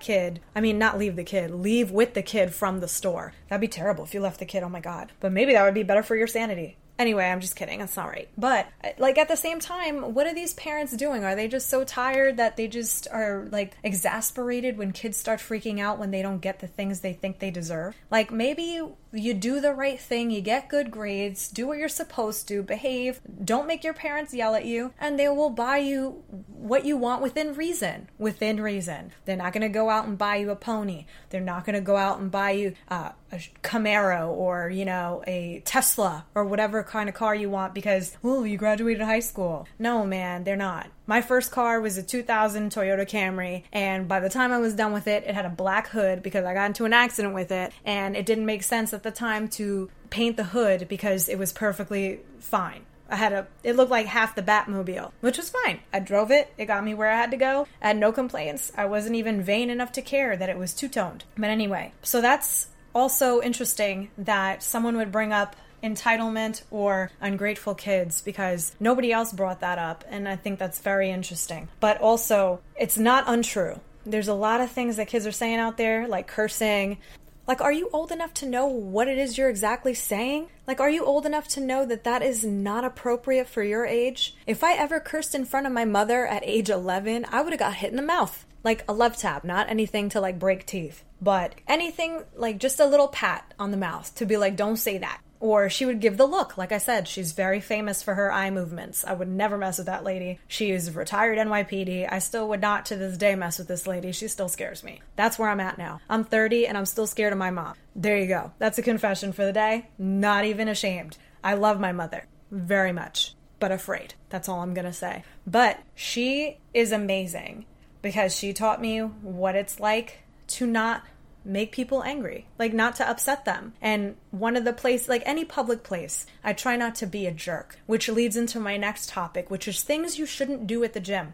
kid. 0.00 0.40
I 0.56 0.60
mean, 0.60 0.76
not 0.76 0.98
leave 0.98 1.14
the 1.14 1.22
kid, 1.22 1.52
leave 1.52 1.92
with 1.92 2.14
the 2.14 2.22
kid 2.22 2.52
from 2.52 2.80
the 2.80 2.88
store. 2.88 3.32
That'd 3.48 3.60
be 3.60 3.68
terrible 3.68 4.02
if 4.02 4.12
you 4.12 4.18
left 4.18 4.40
the 4.40 4.44
kid, 4.44 4.64
oh 4.64 4.68
my 4.68 4.80
god. 4.80 5.12
But 5.20 5.30
maybe 5.30 5.52
that 5.52 5.62
would 5.62 5.72
be 5.72 5.84
better 5.84 6.02
for 6.02 6.16
your 6.16 6.26
sanity. 6.26 6.78
Anyway, 6.98 7.24
I'm 7.24 7.40
just 7.40 7.56
kidding. 7.56 7.80
That's 7.80 7.96
not 7.96 8.08
right. 8.08 8.28
But 8.38 8.68
like 8.98 9.18
at 9.18 9.28
the 9.28 9.36
same 9.36 9.58
time, 9.60 10.14
what 10.14 10.26
are 10.26 10.34
these 10.34 10.54
parents 10.54 10.96
doing? 10.96 11.24
Are 11.24 11.34
they 11.34 11.48
just 11.48 11.68
so 11.68 11.84
tired 11.84 12.36
that 12.36 12.56
they 12.56 12.68
just 12.68 13.08
are 13.10 13.48
like 13.50 13.76
exasperated 13.82 14.78
when 14.78 14.92
kids 14.92 15.16
start 15.16 15.40
freaking 15.40 15.80
out 15.80 15.98
when 15.98 16.12
they 16.12 16.22
don't 16.22 16.38
get 16.38 16.60
the 16.60 16.66
things 16.66 17.00
they 17.00 17.12
think 17.12 17.40
they 17.40 17.50
deserve? 17.50 17.96
Like 18.10 18.30
maybe 18.30 18.80
you 19.12 19.34
do 19.34 19.60
the 19.60 19.72
right 19.72 20.00
thing, 20.00 20.30
you 20.30 20.40
get 20.40 20.68
good 20.68 20.90
grades, 20.90 21.48
do 21.48 21.66
what 21.66 21.78
you're 21.78 21.88
supposed 21.88 22.48
to, 22.48 22.62
behave, 22.62 23.20
don't 23.44 23.66
make 23.66 23.84
your 23.84 23.94
parents 23.94 24.34
yell 24.34 24.54
at 24.54 24.64
you, 24.64 24.92
and 25.00 25.18
they 25.18 25.28
will 25.28 25.50
buy 25.50 25.78
you 25.78 26.22
what 26.48 26.84
you 26.84 26.96
want 26.96 27.22
within 27.22 27.54
reason. 27.54 28.08
Within 28.18 28.60
reason. 28.60 29.12
They're 29.24 29.36
not 29.36 29.52
going 29.52 29.62
to 29.62 29.68
go 29.68 29.90
out 29.90 30.06
and 30.06 30.18
buy 30.18 30.36
you 30.36 30.50
a 30.50 30.56
pony. 30.56 31.06
They're 31.30 31.40
not 31.40 31.64
going 31.64 31.74
to 31.74 31.80
go 31.80 31.96
out 31.96 32.18
and 32.18 32.30
buy 32.30 32.52
you 32.52 32.74
uh, 32.88 33.10
a 33.34 33.66
Camaro 33.66 34.28
or, 34.28 34.70
you 34.70 34.84
know, 34.84 35.22
a 35.26 35.62
Tesla 35.64 36.24
or 36.34 36.44
whatever 36.44 36.82
kind 36.82 37.08
of 37.08 37.14
car 37.14 37.34
you 37.34 37.50
want 37.50 37.74
because, 37.74 38.16
oh, 38.22 38.44
you 38.44 38.56
graduated 38.56 39.02
high 39.02 39.20
school. 39.20 39.66
No, 39.78 40.04
man, 40.06 40.44
they're 40.44 40.56
not. 40.56 40.88
My 41.06 41.20
first 41.20 41.50
car 41.50 41.80
was 41.80 41.98
a 41.98 42.02
2000 42.02 42.70
Toyota 42.70 43.06
Camry, 43.06 43.64
and 43.72 44.08
by 44.08 44.20
the 44.20 44.30
time 44.30 44.52
I 44.52 44.58
was 44.58 44.74
done 44.74 44.92
with 44.92 45.06
it, 45.06 45.24
it 45.24 45.34
had 45.34 45.44
a 45.44 45.50
black 45.50 45.88
hood 45.88 46.22
because 46.22 46.44
I 46.44 46.54
got 46.54 46.66
into 46.66 46.86
an 46.86 46.94
accident 46.94 47.34
with 47.34 47.52
it, 47.52 47.72
and 47.84 48.16
it 48.16 48.24
didn't 48.24 48.46
make 48.46 48.62
sense 48.62 48.94
at 48.94 49.02
the 49.02 49.10
time 49.10 49.48
to 49.48 49.90
paint 50.08 50.36
the 50.36 50.44
hood 50.44 50.88
because 50.88 51.28
it 51.28 51.38
was 51.38 51.52
perfectly 51.52 52.20
fine. 52.38 52.86
I 53.08 53.16
had 53.16 53.32
a, 53.32 53.46
it 53.62 53.76
looked 53.76 53.90
like 53.90 54.06
half 54.06 54.34
the 54.34 54.42
Batmobile, 54.42 55.12
which 55.20 55.36
was 55.36 55.50
fine. 55.50 55.80
I 55.92 56.00
drove 56.00 56.30
it. 56.30 56.52
It 56.56 56.66
got 56.66 56.84
me 56.84 56.94
where 56.94 57.10
I 57.10 57.16
had 57.16 57.30
to 57.32 57.36
go. 57.36 57.66
I 57.82 57.88
had 57.88 57.98
no 57.98 58.12
complaints. 58.12 58.72
I 58.76 58.86
wasn't 58.86 59.16
even 59.16 59.42
vain 59.42 59.70
enough 59.70 59.92
to 59.92 60.02
care 60.02 60.36
that 60.36 60.48
it 60.48 60.58
was 60.58 60.72
two 60.72 60.88
toned. 60.88 61.24
But 61.36 61.50
anyway, 61.50 61.92
so 62.02 62.20
that's 62.20 62.68
also 62.94 63.40
interesting 63.40 64.10
that 64.18 64.62
someone 64.62 64.96
would 64.96 65.12
bring 65.12 65.32
up 65.32 65.56
entitlement 65.82 66.62
or 66.70 67.10
ungrateful 67.20 67.74
kids 67.74 68.22
because 68.22 68.74
nobody 68.80 69.12
else 69.12 69.32
brought 69.32 69.60
that 69.60 69.78
up. 69.78 70.04
And 70.08 70.28
I 70.28 70.36
think 70.36 70.58
that's 70.58 70.80
very 70.80 71.10
interesting. 71.10 71.68
But 71.80 72.00
also, 72.00 72.60
it's 72.76 72.96
not 72.96 73.24
untrue. 73.26 73.80
There's 74.06 74.28
a 74.28 74.34
lot 74.34 74.60
of 74.60 74.70
things 74.70 74.96
that 74.96 75.08
kids 75.08 75.26
are 75.26 75.32
saying 75.32 75.58
out 75.58 75.76
there, 75.76 76.08
like 76.08 76.26
cursing, 76.26 76.98
like, 77.46 77.60
are 77.60 77.72
you 77.72 77.90
old 77.92 78.10
enough 78.10 78.32
to 78.34 78.46
know 78.46 78.66
what 78.66 79.06
it 79.06 79.18
is 79.18 79.36
you're 79.36 79.50
exactly 79.50 79.92
saying? 79.92 80.48
Like, 80.66 80.80
are 80.80 80.88
you 80.88 81.04
old 81.04 81.26
enough 81.26 81.46
to 81.48 81.60
know 81.60 81.84
that 81.84 82.04
that 82.04 82.22
is 82.22 82.42
not 82.42 82.84
appropriate 82.84 83.48
for 83.48 83.62
your 83.62 83.84
age? 83.84 84.34
If 84.46 84.64
I 84.64 84.72
ever 84.74 84.98
cursed 84.98 85.34
in 85.34 85.44
front 85.44 85.66
of 85.66 85.72
my 85.72 85.84
mother 85.84 86.26
at 86.26 86.42
age 86.44 86.70
11, 86.70 87.26
I 87.30 87.42
would 87.42 87.52
have 87.52 87.60
got 87.60 87.74
hit 87.74 87.90
in 87.90 87.96
the 87.96 88.02
mouth. 88.02 88.46
Like 88.64 88.84
a 88.88 88.92
love 88.92 89.16
tap, 89.16 89.44
not 89.44 89.68
anything 89.68 90.08
to 90.10 90.20
like 90.20 90.38
break 90.38 90.66
teeth, 90.66 91.04
but 91.20 91.54
anything 91.68 92.24
like 92.34 92.58
just 92.58 92.80
a 92.80 92.86
little 92.86 93.08
pat 93.08 93.54
on 93.58 93.70
the 93.70 93.76
mouth 93.76 94.14
to 94.16 94.26
be 94.26 94.36
like, 94.36 94.56
don't 94.56 94.76
say 94.76 94.98
that. 94.98 95.20
Or 95.40 95.68
she 95.68 95.84
would 95.84 96.00
give 96.00 96.16
the 96.16 96.26
look. 96.26 96.56
Like 96.56 96.72
I 96.72 96.78
said, 96.78 97.06
she's 97.06 97.32
very 97.32 97.60
famous 97.60 98.02
for 98.02 98.14
her 98.14 98.32
eye 98.32 98.50
movements. 98.50 99.04
I 99.04 99.12
would 99.12 99.28
never 99.28 99.58
mess 99.58 99.76
with 99.76 99.88
that 99.88 100.02
lady. 100.02 100.38
She 100.48 100.70
is 100.70 100.94
retired 100.94 101.36
NYPD. 101.36 102.10
I 102.10 102.18
still 102.18 102.48
would 102.48 102.62
not 102.62 102.86
to 102.86 102.96
this 102.96 103.18
day 103.18 103.34
mess 103.34 103.58
with 103.58 103.68
this 103.68 103.86
lady. 103.86 104.12
She 104.12 104.28
still 104.28 104.48
scares 104.48 104.82
me. 104.82 105.02
That's 105.16 105.38
where 105.38 105.50
I'm 105.50 105.60
at 105.60 105.76
now. 105.76 106.00
I'm 106.08 106.24
30 106.24 106.66
and 106.66 106.78
I'm 106.78 106.86
still 106.86 107.06
scared 107.06 107.34
of 107.34 107.38
my 107.38 107.50
mom. 107.50 107.74
There 107.94 108.16
you 108.16 108.26
go. 108.26 108.52
That's 108.58 108.78
a 108.78 108.82
confession 108.82 109.32
for 109.32 109.44
the 109.44 109.52
day. 109.52 109.88
Not 109.98 110.46
even 110.46 110.68
ashamed. 110.68 111.18
I 111.42 111.54
love 111.54 111.78
my 111.78 111.92
mother 111.92 112.26
very 112.50 112.92
much, 112.92 113.34
but 113.60 113.70
afraid. 113.70 114.14
That's 114.30 114.48
all 114.48 114.60
I'm 114.60 114.74
to 114.74 114.92
say. 114.94 115.24
But 115.46 115.78
she 115.94 116.58
is 116.72 116.90
amazing 116.90 117.66
because 118.04 118.36
she 118.36 118.52
taught 118.52 118.82
me 118.82 118.98
what 118.98 119.56
it's 119.56 119.80
like 119.80 120.18
to 120.46 120.66
not 120.66 121.02
make 121.42 121.72
people 121.72 122.02
angry, 122.04 122.46
like 122.58 122.74
not 122.74 122.94
to 122.96 123.08
upset 123.08 123.46
them. 123.46 123.72
And 123.80 124.16
one 124.30 124.56
of 124.56 124.66
the 124.66 124.74
place, 124.74 125.08
like 125.08 125.22
any 125.24 125.42
public 125.46 125.82
place, 125.82 126.26
I 126.44 126.52
try 126.52 126.76
not 126.76 126.94
to 126.96 127.06
be 127.06 127.26
a 127.26 127.32
jerk, 127.32 127.78
which 127.86 128.10
leads 128.10 128.36
into 128.36 128.60
my 128.60 128.76
next 128.76 129.08
topic, 129.08 129.50
which 129.50 129.66
is 129.66 129.82
things 129.82 130.18
you 130.18 130.26
shouldn't 130.26 130.66
do 130.66 130.84
at 130.84 130.92
the 130.92 131.00
gym. 131.00 131.32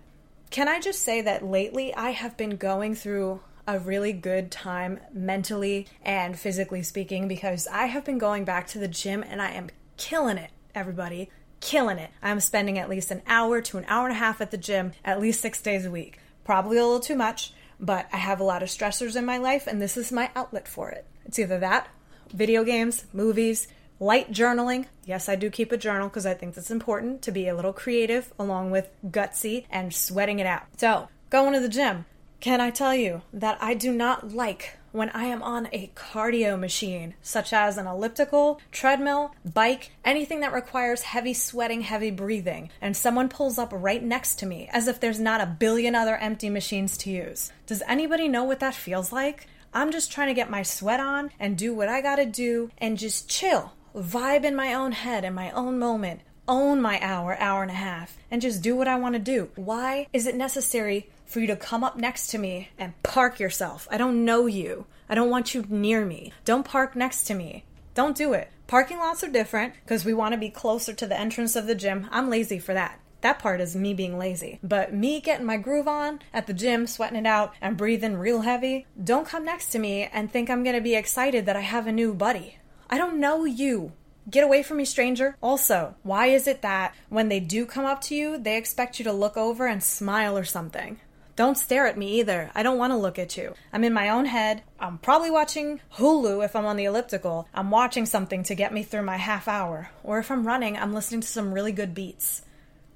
Can 0.51 0.69
I 0.69 0.79
just 0.79 1.03
say 1.03 1.21
that 1.21 1.45
lately 1.45 1.93
I 1.93 2.11
have 2.11 2.37
been 2.37 2.57
going 2.57 2.95
through 2.95 3.41
a 3.67 3.81
really 3.81 4.13
good 4.13 4.53
time 4.53 5.01
mentally 5.13 5.89
and 6.05 6.39
physically 6.39 6.85
speaking 6.85 7.27
because 7.27 7.67
I 7.67 7.87
have 7.87 8.05
been 8.05 8.19
going 8.19 8.45
back 8.45 8.69
to 8.69 8.79
the 8.79 8.89
gym 8.89 9.25
and 9.29 9.43
I 9.43 9.51
am 9.51 9.71
killing 9.97 10.39
it, 10.39 10.53
everybody. 10.73 11.31
Killing 11.61 11.99
it. 11.99 12.11
I'm 12.23 12.39
spending 12.39 12.79
at 12.79 12.89
least 12.89 13.11
an 13.11 13.23
hour 13.27 13.61
to 13.61 13.77
an 13.77 13.85
hour 13.89 14.07
and 14.07 14.17
a 14.17 14.19
half 14.19 14.41
at 14.41 14.53
the 14.53 14.57
gym 14.57 14.93
at 15.05 15.21
least 15.21 15.41
six 15.41 15.61
days 15.61 15.85
a 15.85 15.91
week. 15.91 16.19
Probably 16.51 16.79
a 16.79 16.85
little 16.85 16.99
too 16.99 17.15
much, 17.15 17.53
but 17.79 18.09
I 18.13 18.17
have 18.17 18.41
a 18.41 18.43
lot 18.43 18.65
of 18.65 18.71
stressors 18.71 19.15
in 19.15 19.25
my 19.25 19.39
life, 19.39 19.69
and 19.69 19.81
this 19.81 19.97
is 19.97 20.11
my 20.11 20.33
outlet 20.35 20.67
for 20.67 20.91
it. 20.91 21.07
It's 21.25 21.39
either 21.39 21.61
that, 21.61 21.87
video 22.35 22.65
games, 22.65 23.05
movies, 23.13 23.69
light 24.01 24.33
journaling. 24.33 24.87
Yes, 25.05 25.29
I 25.29 25.37
do 25.37 25.49
keep 25.49 25.71
a 25.71 25.77
journal 25.77 26.09
because 26.09 26.27
I 26.27 26.35
think 26.35 26.57
that's 26.57 26.73
important 26.73 27.23
to 27.23 27.31
be 27.31 27.47
a 27.47 27.55
little 27.55 27.73
creative 27.73 28.33
along 28.37 28.73
with 28.73 28.91
gutsy 29.07 29.67
and 29.71 29.95
sweating 29.95 30.41
it 30.41 30.47
out. 30.49 30.65
So, 30.77 31.09
going 31.31 31.53
to 31.53 31.61
the 31.61 31.69
gym. 31.69 32.05
Can 32.41 32.61
I 32.61 32.71
tell 32.71 32.97
you 32.97 33.23
that 33.33 33.57
I 33.61 33.75
do 33.75 33.93
not 33.93 34.33
like 34.33 34.77
when 34.93 35.11
I 35.11 35.25
am 35.25 35.43
on 35.43 35.69
a 35.73 35.91
cardio 35.95 36.59
machine, 36.59 37.15
such 37.23 37.53
as 37.53 37.79
an 37.79 37.87
elliptical, 37.87 38.61
treadmill, 38.73 39.35
bike, 39.45 39.93
anything 40.05 40.41
that 40.41 40.53
requires 40.53 41.03
heavy 41.03 41.35
sweating, 41.35 41.83
heavy 41.83 42.11
breathing, 42.11 42.71
and 42.81 42.97
someone 42.97 43.29
pulls 43.29 43.59
up 43.59 43.71
right 43.73 44.03
next 44.03 44.39
to 44.41 44.47
me 44.47 44.69
as 44.73 44.89
if 44.89 45.01
there's 45.01 45.21
not 45.21 45.41
a 45.41 45.47
billion 45.47 45.95
other 45.95 46.17
empty 46.17 46.51
machines 46.51 46.97
to 46.99 47.11
use. 47.11 47.53
Does 47.67 47.83
anybody 47.87 48.29
know 48.29 48.45
what 48.45 48.61
that 48.61 48.75
feels 48.75 49.13
like? 49.13 49.47
I'm 49.73 49.93
just 49.93 50.11
trying 50.11 50.29
to 50.29 50.35
get 50.35 50.51
my 50.51 50.63
sweat 50.63 51.01
on 51.01 51.31
and 51.39 51.57
do 51.57 51.73
what 51.73 51.89
I 51.89 52.01
gotta 52.01 52.27
do 52.27 52.71
and 52.79 52.99
just 52.99 53.31
chill, 53.31 53.73
vibe 53.95 54.45
in 54.45 54.57
my 54.57 54.75
own 54.75 54.93
head 54.93 55.25
in 55.25 55.35
my 55.35 55.51
own 55.53 55.79
moment, 55.79 56.21
own 56.51 56.83
my 56.83 57.01
hour, 57.01 57.35
hour 57.41 57.63
and 57.63 57.71
a 57.71 57.75
half, 57.75 58.19
and 58.31 58.43
just 58.43 58.61
do 58.61 58.77
what 58.77 58.89
I 58.89 58.97
wanna 58.97 59.19
do. 59.19 59.49
Why 59.55 60.07
is 60.13 60.27
it 60.27 60.35
necessary 60.35 61.09
for 61.31 61.39
you 61.39 61.47
to 61.47 61.57
come 61.57 61.85
up 61.85 61.97
next 61.97 62.27
to 62.27 62.39
me 62.39 62.71
and 62.77 63.01
park 63.05 63.39
yourself. 63.39 63.87
I 63.91 63.97
don't 63.97 64.25
know 64.25 64.47
you. 64.47 64.87
I 65.09 65.15
don't 65.15 65.31
want 65.31 65.55
you 65.55 65.65
near 65.69 66.05
me. 66.05 66.33
Don't 66.45 66.65
park 66.65 66.97
next 66.97 67.25
to 67.25 67.35
me. 67.35 67.65
Don't 67.95 68.17
do 68.17 68.33
it. 68.33 68.51
Parking 68.67 68.99
lots 68.99 69.23
are 69.23 69.31
different 69.31 69.75
because 69.85 70.05
we 70.05 70.13
want 70.13 70.33
to 70.33 70.39
be 70.39 70.51
closer 70.51 70.93
to 70.93 71.07
the 71.07 71.19
entrance 71.19 71.55
of 71.55 71.67
the 71.67 71.75
gym. 71.75 72.09
I'm 72.11 72.29
lazy 72.29 72.59
for 72.59 72.75
that. 72.75 72.99
That 73.21 73.39
part 73.39 73.61
is 73.61 73.77
me 73.77 73.95
being 73.95 74.19
lazy. 74.19 74.59
But 74.63 74.93
me 74.93 75.21
getting 75.21 75.47
my 75.47 75.57
groove 75.57 75.87
on 75.87 76.21
at 76.33 76.47
the 76.47 76.55
gym, 76.55 76.87
sweating 76.87 77.19
it 77.19 77.27
out, 77.27 77.55
and 77.61 77.77
breathing 77.77 78.17
real 78.17 78.41
heavy, 78.41 78.87
don't 79.03 79.27
come 79.27 79.45
next 79.45 79.71
to 79.71 79.79
me 79.79 80.09
and 80.13 80.33
think 80.33 80.51
I'm 80.51 80.65
gonna 80.65 80.81
be 80.81 80.97
excited 80.97 81.47
that 81.47 81.57
I 81.57 81.61
have 81.61 81.87
a 81.87 81.93
new 81.93 82.13
buddy. 82.13 82.59
I 82.89 82.99
don't 82.99 83.21
know 83.21 83.45
you. 83.45 83.93
Get 84.29 84.45
away 84.45 84.63
from 84.63 84.77
me, 84.77 84.85
stranger. 84.85 85.37
Also, 85.41 85.95
why 86.03 86.27
is 86.27 86.47
it 86.47 86.63
that 86.63 86.95
when 87.09 87.29
they 87.29 87.41
do 87.41 87.65
come 87.65 87.87
up 87.87 88.01
to 88.03 88.15
you, 88.15 88.37
they 88.39 88.57
expect 88.57 88.99
you 88.99 89.05
to 89.05 89.13
look 89.13 89.37
over 89.37 89.67
and 89.67 89.83
smile 89.83 90.37
or 90.37 90.45
something? 90.45 91.01
Don't 91.37 91.57
stare 91.57 91.87
at 91.87 91.97
me 91.97 92.21
either. 92.21 92.51
I 92.55 92.63
don't 92.63 92.77
want 92.77 92.93
to 92.93 92.99
look 92.99 93.19
at 93.19 93.39
you. 93.39 93.55
I'm 93.73 93.83
in 93.83 93.95
my 93.95 94.11
own 94.11 94.27
head. 94.27 94.63
I'm 94.79 94.99
probably 94.99 95.31
watching 95.31 95.81
Hulu 95.97 96.45
if 96.45 96.55
I'm 96.55 96.67
on 96.67 96.77
the 96.77 96.85
elliptical. 96.85 97.49
I'm 97.55 97.71
watching 97.71 98.05
something 98.05 98.43
to 98.43 98.55
get 98.55 98.75
me 98.75 98.83
through 98.83 99.05
my 99.05 99.17
half 99.17 99.49
hour. 99.49 99.91
Or 100.05 100.19
if 100.19 100.31
I'm 100.31 100.47
running, 100.47 100.77
I'm 100.77 100.93
listening 100.93 101.23
to 101.23 101.27
some 101.27 101.55
really 101.55 101.73
good 101.73 101.95
beats. 101.95 102.43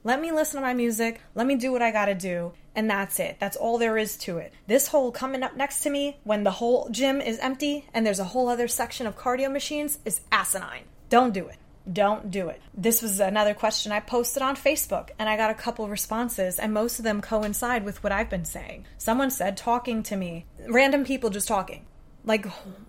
Let 0.03 0.21
me 0.21 0.31
listen 0.31 0.57
to 0.57 0.67
my 0.67 0.75
music. 0.75 1.23
Let 1.35 1.47
me 1.47 1.57
do 1.57 1.73
what 1.73 1.81
I 1.81 1.91
gotta 1.91 2.15
do. 2.15 2.53
And 2.75 2.91
that's 2.91 3.19
it. 3.19 3.37
That's 3.41 3.57
all 3.57 3.79
there 3.79 3.97
is 3.97 4.19
to 4.19 4.37
it. 4.37 4.53
This 4.67 4.89
whole 4.89 5.11
coming 5.11 5.43
up 5.43 5.57
next 5.57 5.81
to 5.85 5.91
me 5.91 6.19
when 6.25 6.45
the 6.45 6.51
whole 6.51 6.91
gym 6.91 7.23
is 7.23 7.39
empty 7.39 7.87
and 7.95 8.05
there's 8.05 8.21
a 8.21 8.25
whole 8.25 8.49
other 8.49 8.69
section 8.69 9.07
of 9.07 9.17
cardio 9.17 9.51
machines 9.51 10.01
is 10.05 10.21
asinine. 10.31 10.85
Don't 11.15 11.33
do 11.33 11.47
it 11.47 11.59
don't 11.93 12.31
do 12.31 12.49
it. 12.49 12.63
This 12.73 13.03
was 13.03 13.21
another 13.21 13.53
question 13.53 13.93
I 13.93 14.01
posted 14.01 14.43
on 14.43 14.57
Facebook, 14.57 15.11
and 15.19 15.29
I 15.29 15.37
got 15.37 15.51
a 15.51 15.55
couple 15.55 15.87
responses, 15.87 16.59
and 16.59 16.73
most 16.73 16.99
of 16.99 17.05
them 17.05 17.21
coincide 17.21 17.85
with 17.85 18.03
what 18.03 18.11
I've 18.11 18.31
been 18.31 18.47
saying. 18.47 18.87
Someone 18.97 19.31
said, 19.31 19.59
talking 19.59 20.03
to 20.05 20.17
me, 20.17 20.47
random 20.67 21.05
people 21.05 21.29
just 21.29 21.47
talking. 21.47 21.85
Like, 22.25 22.47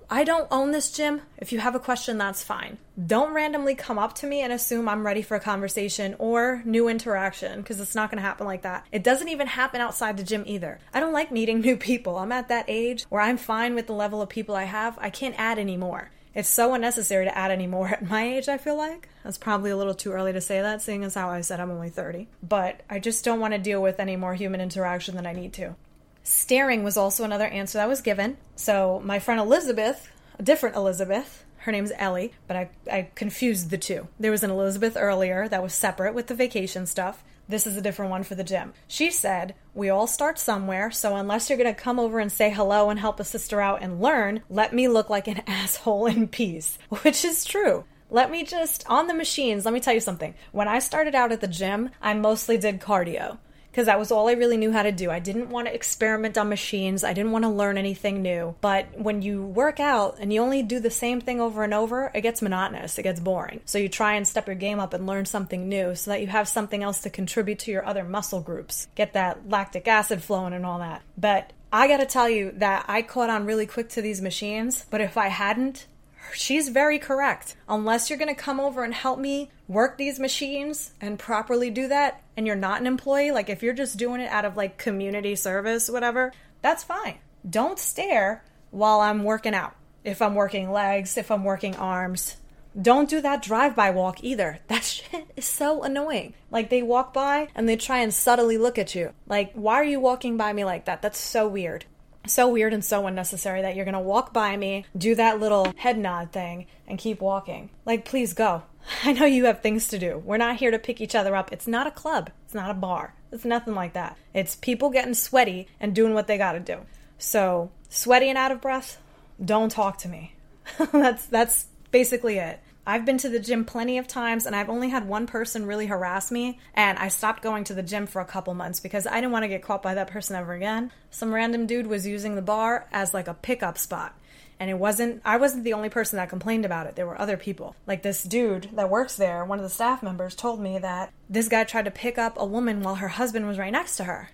I 0.09 0.23
don't 0.23 0.47
own 0.49 0.71
this 0.71 0.93
gym. 0.93 1.21
If 1.38 1.51
you 1.51 1.59
have 1.59 1.75
a 1.75 1.79
question, 1.79 2.17
that's 2.17 2.41
fine. 2.41 2.77
Don't 3.05 3.33
randomly 3.33 3.75
come 3.75 3.99
up 3.99 4.15
to 4.15 4.27
me 4.27 4.39
and 4.39 4.53
assume 4.53 4.88
I'm 4.88 5.05
ready 5.05 5.21
for 5.21 5.35
a 5.35 5.41
conversation 5.41 6.15
or 6.17 6.61
new 6.63 6.88
interaction 6.88 7.59
because 7.59 7.81
it's 7.81 7.95
not 7.95 8.09
going 8.09 8.19
to 8.19 8.27
happen 8.27 8.47
like 8.47 8.61
that. 8.61 8.85
It 8.93 9.03
doesn't 9.03 9.27
even 9.27 9.47
happen 9.47 9.81
outside 9.81 10.15
the 10.15 10.23
gym 10.23 10.43
either. 10.45 10.79
I 10.93 11.01
don't 11.01 11.11
like 11.11 11.33
meeting 11.33 11.59
new 11.61 11.75
people. 11.75 12.17
I'm 12.17 12.31
at 12.31 12.47
that 12.47 12.65
age 12.69 13.03
where 13.09 13.21
I'm 13.21 13.35
fine 13.35 13.75
with 13.75 13.88
the 13.88 13.93
level 13.93 14.21
of 14.21 14.29
people 14.29 14.55
I 14.55 14.63
have. 14.63 14.97
I 15.01 15.09
can't 15.09 15.35
add 15.38 15.59
any 15.59 15.75
more. 15.75 16.11
It's 16.36 16.50
so 16.50 16.74
unnecessary 16.74 17.26
to 17.26 17.36
add 17.36 17.50
any 17.50 17.65
more 17.65 17.88
at 17.93 18.08
my 18.08 18.24
age, 18.24 18.50
I 18.50 18.58
feel 18.58 18.78
like. 18.78 19.10
That's 19.24 19.38
probably 19.38 19.71
a 19.71 19.78
little 19.78 19.95
too 19.95 20.12
early 20.12 20.34
to 20.34 20.41
say 20.41 20.62
that, 20.62 20.82
seeing 20.82 21.04
as 21.04 21.15
how 21.15 21.30
I 21.30 21.41
said 21.41 21.60
I'm 21.60 21.71
only 21.71 21.89
30. 21.89 22.28
But 22.43 22.82
I 22.89 23.00
just 23.00 23.24
don't 23.24 23.39
want 23.39 23.54
to 23.54 23.60
deal 23.60 23.82
with 23.82 24.00
any 24.00 24.15
more 24.15 24.36
human 24.36 24.62
interaction 24.62 25.15
than 25.15 25.26
I 25.26 25.34
need 25.34 25.54
to. 25.54 25.76
Staring 26.24 26.84
was 26.84 26.98
also 26.98 27.24
another 27.24 27.45
answer 27.45 27.78
that 27.78 27.88
was 27.88 28.02
given. 28.02 28.38
So 28.56 29.02
my 29.04 29.19
friend 29.19 29.39
Elizabeth, 29.39 30.10
a 30.38 30.43
different 30.43 30.76
Elizabeth, 30.76 31.45
her 31.60 31.71
name's 31.71 31.91
Ellie, 31.98 32.34
but 32.48 32.56
I, 32.56 32.69
I 32.91 33.10
confused 33.15 33.69
the 33.69 33.78
two. 33.78 34.08
There 34.19 34.32
was 34.32 34.43
an 34.43 34.52
Elizabeth 34.52 34.98
earlier 35.00 35.48
that 35.48 35.63
was 35.63 35.74
separate 35.74 36.13
with 36.13 36.28
the 36.28 36.36
vacation 36.36 36.86
stuff. 36.86 37.24
This 37.47 37.67
is 37.67 37.77
a 37.77 37.81
different 37.81 38.12
one 38.12 38.23
for 38.23 38.36
the 38.36 38.43
gym. 38.43 38.73
She 38.88 39.12
said, 39.12 39.55
We 39.73 39.89
all 39.89 40.08
start 40.08 40.39
somewhere, 40.39 40.89
so 40.91 41.15
unless 41.15 41.49
you're 41.49 41.58
going 41.58 41.73
to 41.73 41.79
come 41.79 41.99
over 41.99 42.19
and 42.19 42.31
say 42.31 42.49
hello 42.49 42.89
and 42.89 42.99
help 42.99 43.19
a 43.19 43.23
sister 43.23 43.62
out 43.62 43.81
and 43.81 44.01
learn, 44.01 44.41
let 44.49 44.73
me 44.73 44.88
look 44.88 45.10
like 45.10 45.27
an 45.27 45.41
asshole 45.47 46.08
in 46.08 46.27
peace. 46.27 46.77
Which 47.01 47.23
is 47.23 47.45
true. 47.45 47.86
Let 48.10 48.31
me 48.31 48.43
just, 48.43 48.84
on 48.88 49.08
the 49.08 49.13
machines, 49.13 49.65
let 49.65 49.73
me 49.73 49.79
tell 49.79 49.93
you 49.93 49.99
something. 49.99 50.36
When 50.51 50.67
I 50.67 50.79
started 50.79 51.15
out 51.15 51.31
at 51.31 51.41
the 51.41 51.47
gym, 51.47 51.89
I 52.01 52.13
mostly 52.13 52.58
did 52.58 52.79
cardio 52.79 53.39
because 53.75 53.88
that 53.88 53.99
was 53.99 54.09
all 54.09 54.29
I 54.29 54.31
really 54.31 54.55
knew 54.55 54.71
how 54.71 54.83
to 54.83 54.91
do. 54.93 55.11
I 55.11 55.19
didn't 55.19 55.49
want 55.49 55.67
to 55.67 55.75
experiment 55.75 56.38
on 56.38 56.47
machines, 56.47 57.03
I 57.03 57.11
didn't 57.11 57.33
want 57.33 57.43
to 57.43 57.49
learn 57.49 57.77
anything 57.77 58.21
new. 58.21 58.55
But 58.61 58.97
when 58.97 59.21
you 59.21 59.43
work 59.43 59.81
out 59.81 60.15
and 60.17 60.31
you 60.31 60.41
only 60.41 60.63
do 60.63 60.79
the 60.79 60.89
same 60.89 61.19
thing 61.19 61.41
over 61.41 61.61
and 61.61 61.73
over, 61.73 62.09
it 62.15 62.21
gets 62.21 62.41
monotonous, 62.41 62.97
it 62.97 63.03
gets 63.03 63.19
boring. 63.19 63.59
So 63.65 63.77
you 63.77 63.89
try 63.89 64.13
and 64.13 64.25
step 64.25 64.47
your 64.47 64.55
game 64.55 64.79
up 64.79 64.93
and 64.93 65.05
learn 65.05 65.25
something 65.25 65.67
new 65.67 65.93
so 65.93 66.11
that 66.11 66.21
you 66.21 66.27
have 66.27 66.47
something 66.47 66.83
else 66.83 67.01
to 67.01 67.09
contribute 67.09 67.59
to 67.59 67.71
your 67.71 67.85
other 67.85 68.05
muscle 68.05 68.39
groups, 68.39 68.88
get 68.95 69.11
that 69.11 69.49
lactic 69.49 69.89
acid 69.89 70.23
flowing 70.23 70.53
and 70.53 70.65
all 70.65 70.79
that. 70.79 71.01
But 71.17 71.51
I 71.73 71.89
gotta 71.89 72.05
tell 72.05 72.29
you 72.29 72.51
that 72.55 72.85
I 72.88 73.01
caught 73.01 73.29
on 73.29 73.45
really 73.45 73.65
quick 73.65 73.89
to 73.89 74.01
these 74.01 74.21
machines, 74.21 74.85
but 74.89 75.01
if 75.01 75.17
I 75.17 75.27
hadn't, 75.27 75.85
she's 76.33 76.69
very 76.69 76.99
correct. 76.99 77.55
Unless 77.67 78.09
you're 78.09 78.19
going 78.19 78.33
to 78.33 78.41
come 78.41 78.59
over 78.59 78.83
and 78.83 78.93
help 78.93 79.19
me 79.19 79.51
work 79.67 79.97
these 79.97 80.19
machines 80.19 80.93
and 81.01 81.19
properly 81.19 81.69
do 81.69 81.88
that, 81.88 82.21
and 82.38 82.45
you're 82.45 82.55
not 82.55 82.81
an 82.81 82.88
employee, 82.88 83.31
like 83.31 83.49
if 83.49 83.63
you're 83.63 83.73
just 83.73 83.97
doing 83.97 84.21
it 84.21 84.31
out 84.31 84.45
of 84.45 84.57
like 84.57 84.77
community 84.77 85.35
service, 85.35 85.89
whatever, 85.89 86.33
that's 86.61 86.83
fine. 86.83 87.17
Don't 87.49 87.79
stare 87.79 88.43
while 88.71 88.99
I'm 89.01 89.23
working 89.23 89.53
out. 89.53 89.75
If 90.03 90.21
I'm 90.21 90.35
working 90.35 90.71
legs, 90.71 91.17
if 91.17 91.31
I'm 91.31 91.43
working 91.43 91.75
arms, 91.75 92.38
don't 92.79 93.09
do 93.09 93.21
that 93.21 93.41
drive 93.41 93.75
by 93.75 93.89
walk 93.91 94.23
either. 94.23 94.59
That 94.67 94.83
shit 94.83 95.27
is 95.35 95.45
so 95.45 95.83
annoying. 95.83 96.33
Like 96.51 96.69
they 96.69 96.83
walk 96.83 97.13
by 97.13 97.47
and 97.55 97.67
they 97.67 97.77
try 97.77 97.99
and 97.99 98.13
subtly 98.13 98.57
look 98.57 98.77
at 98.77 98.93
you. 98.93 99.13
Like, 99.27 99.53
why 99.53 99.75
are 99.75 99.85
you 99.85 99.99
walking 99.99 100.38
by 100.38 100.51
me 100.53 100.65
like 100.65 100.85
that? 100.85 101.01
That's 101.01 101.19
so 101.19 101.47
weird 101.47 101.85
so 102.27 102.47
weird 102.47 102.73
and 102.73 102.83
so 102.83 103.07
unnecessary 103.07 103.61
that 103.61 103.75
you're 103.75 103.85
gonna 103.85 104.01
walk 104.01 104.33
by 104.33 104.57
me, 104.57 104.85
do 104.97 105.15
that 105.15 105.39
little 105.39 105.73
head 105.77 105.97
nod 105.97 106.31
thing, 106.31 106.67
and 106.88 106.99
keep 106.99 107.21
walking. 107.21 107.69
Like, 107.85 108.05
please 108.05 108.33
go. 108.33 108.63
I 109.03 109.13
know 109.13 109.25
you 109.25 109.45
have 109.45 109.61
things 109.61 109.88
to 109.89 109.99
do. 109.99 110.21
We're 110.23 110.38
not 110.38 110.57
here 110.57 110.71
to 110.71 110.79
pick 110.79 111.01
each 111.01 111.15
other 111.15 111.35
up. 111.35 111.51
It's 111.51 111.67
not 111.67 111.88
a 111.88 111.91
club, 111.91 112.29
it's 112.45 112.53
not 112.53 112.71
a 112.71 112.75
bar, 112.75 113.13
it's 113.31 113.45
nothing 113.45 113.75
like 113.75 113.93
that. 113.93 114.17
It's 114.33 114.55
people 114.55 114.89
getting 114.89 115.13
sweaty 115.13 115.67
and 115.79 115.95
doing 115.95 116.13
what 116.13 116.27
they 116.27 116.38
gotta 116.38 116.59
do. 116.59 116.79
So, 117.17 117.71
sweaty 117.89 118.29
and 118.29 118.38
out 118.38 118.51
of 118.51 118.61
breath, 118.61 119.01
don't 119.43 119.71
talk 119.71 119.97
to 119.99 120.09
me. 120.09 120.33
that's 120.91 121.25
that's 121.27 121.67
basically 121.91 122.38
it. 122.38 122.59
I've 122.88 123.06
been 123.06 123.17
to 123.19 123.30
the 123.30 123.39
gym 123.39 123.65
plenty 123.65 123.98
of 123.98 124.08
times 124.08 124.45
and 124.45 124.56
I've 124.56 124.69
only 124.69 124.89
had 124.89 125.08
one 125.08 125.28
person 125.28 125.65
really 125.65 125.88
harass 125.88 126.32
me. 126.32 126.60
And 126.74 126.98
I 127.00 127.08
stopped 127.08 127.41
going 127.41 127.63
to 127.65 127.74
the 127.74 127.84
gym 127.84 128.06
for 128.06 128.21
a 128.21 128.26
couple 128.26 128.54
months 128.54 128.80
because 128.80 129.08
I 129.08 129.15
didn't 129.15 129.32
want 129.32 129.43
to 129.43 129.50
get 129.50 129.63
caught 129.63 129.82
by 129.82 129.95
that 129.95 130.10
person 130.10 130.36
ever 130.36 130.54
again. 130.54 130.91
Some 131.10 131.34
random 131.34 131.65
dude 131.65 131.88
was 131.88 132.06
using 132.06 132.36
the 132.36 132.41
bar 132.41 132.88
as 132.91 133.13
like 133.13 133.28
a 133.28 133.34
pickup 133.34 133.78
spot. 133.78 134.15
And 134.60 134.69
it 134.69 134.78
wasn't, 134.78 135.21
I 135.26 135.38
wasn't 135.38 135.63
the 135.65 135.74
only 135.74 135.89
person 135.89 136.17
that 136.17 136.30
complained 136.30 136.63
about 136.63 136.88
it. 136.88 136.95
There 136.95 137.08
were 137.08 137.19
other 137.19 137.38
people. 137.38 137.76
Like 137.88 138.04
this 138.04 138.24
dude 138.24 138.69
that 138.74 138.89
works 138.89 139.15
there, 139.15 139.43
one 139.43 139.60
of 139.60 139.63
the 139.63 139.69
staff 139.69 140.02
members 140.02 140.36
told 140.36 140.62
me 140.62 140.78
that 140.78 141.12
this 141.30 141.50
guy 141.50 141.63
tried 141.65 141.86
to 141.86 141.91
pick 141.91 142.17
up 142.17 142.36
a 142.38 142.45
woman 142.45 142.82
while 142.82 142.95
her 142.95 143.10
husband 143.10 143.48
was 143.48 143.58
right 143.58 143.71
next 143.71 143.98
to 143.98 144.06
her. 144.06 144.30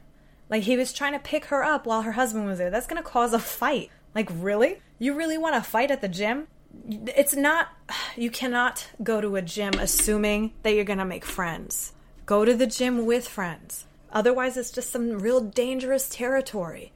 Like 0.49 0.63
he 0.63 0.77
was 0.77 0.93
trying 0.93 1.13
to 1.13 1.19
pick 1.19 1.45
her 1.45 1.63
up 1.63 1.85
while 1.85 2.01
her 2.01 2.11
husband 2.11 2.45
was 2.45 2.59
there. 2.59 2.69
That's 2.69 2.85
to 2.85 3.01
cause 3.01 3.33
a 3.33 3.39
fight. 3.39 3.89
Like, 4.13 4.29
really? 4.31 4.79
You 4.99 5.13
really 5.13 5.37
want 5.37 5.55
to 5.55 5.61
fight 5.61 5.89
at 5.89 6.01
the 6.01 6.09
gym? 6.09 6.47
It's 6.89 7.35
not 7.35 7.69
you 8.15 8.29
cannot 8.29 8.87
go 9.03 9.21
to 9.21 9.35
a 9.35 9.41
gym 9.41 9.73
assuming 9.75 10.53
that 10.63 10.73
you're 10.73 10.83
going 10.83 10.99
to 10.99 11.05
make 11.05 11.25
friends. 11.25 11.93
Go 12.25 12.45
to 12.45 12.53
the 12.53 12.67
gym 12.67 13.05
with 13.05 13.27
friends. 13.27 13.85
Otherwise 14.11 14.57
it's 14.57 14.71
just 14.71 14.89
some 14.89 15.19
real 15.19 15.41
dangerous 15.41 16.09
territory. 16.09 16.91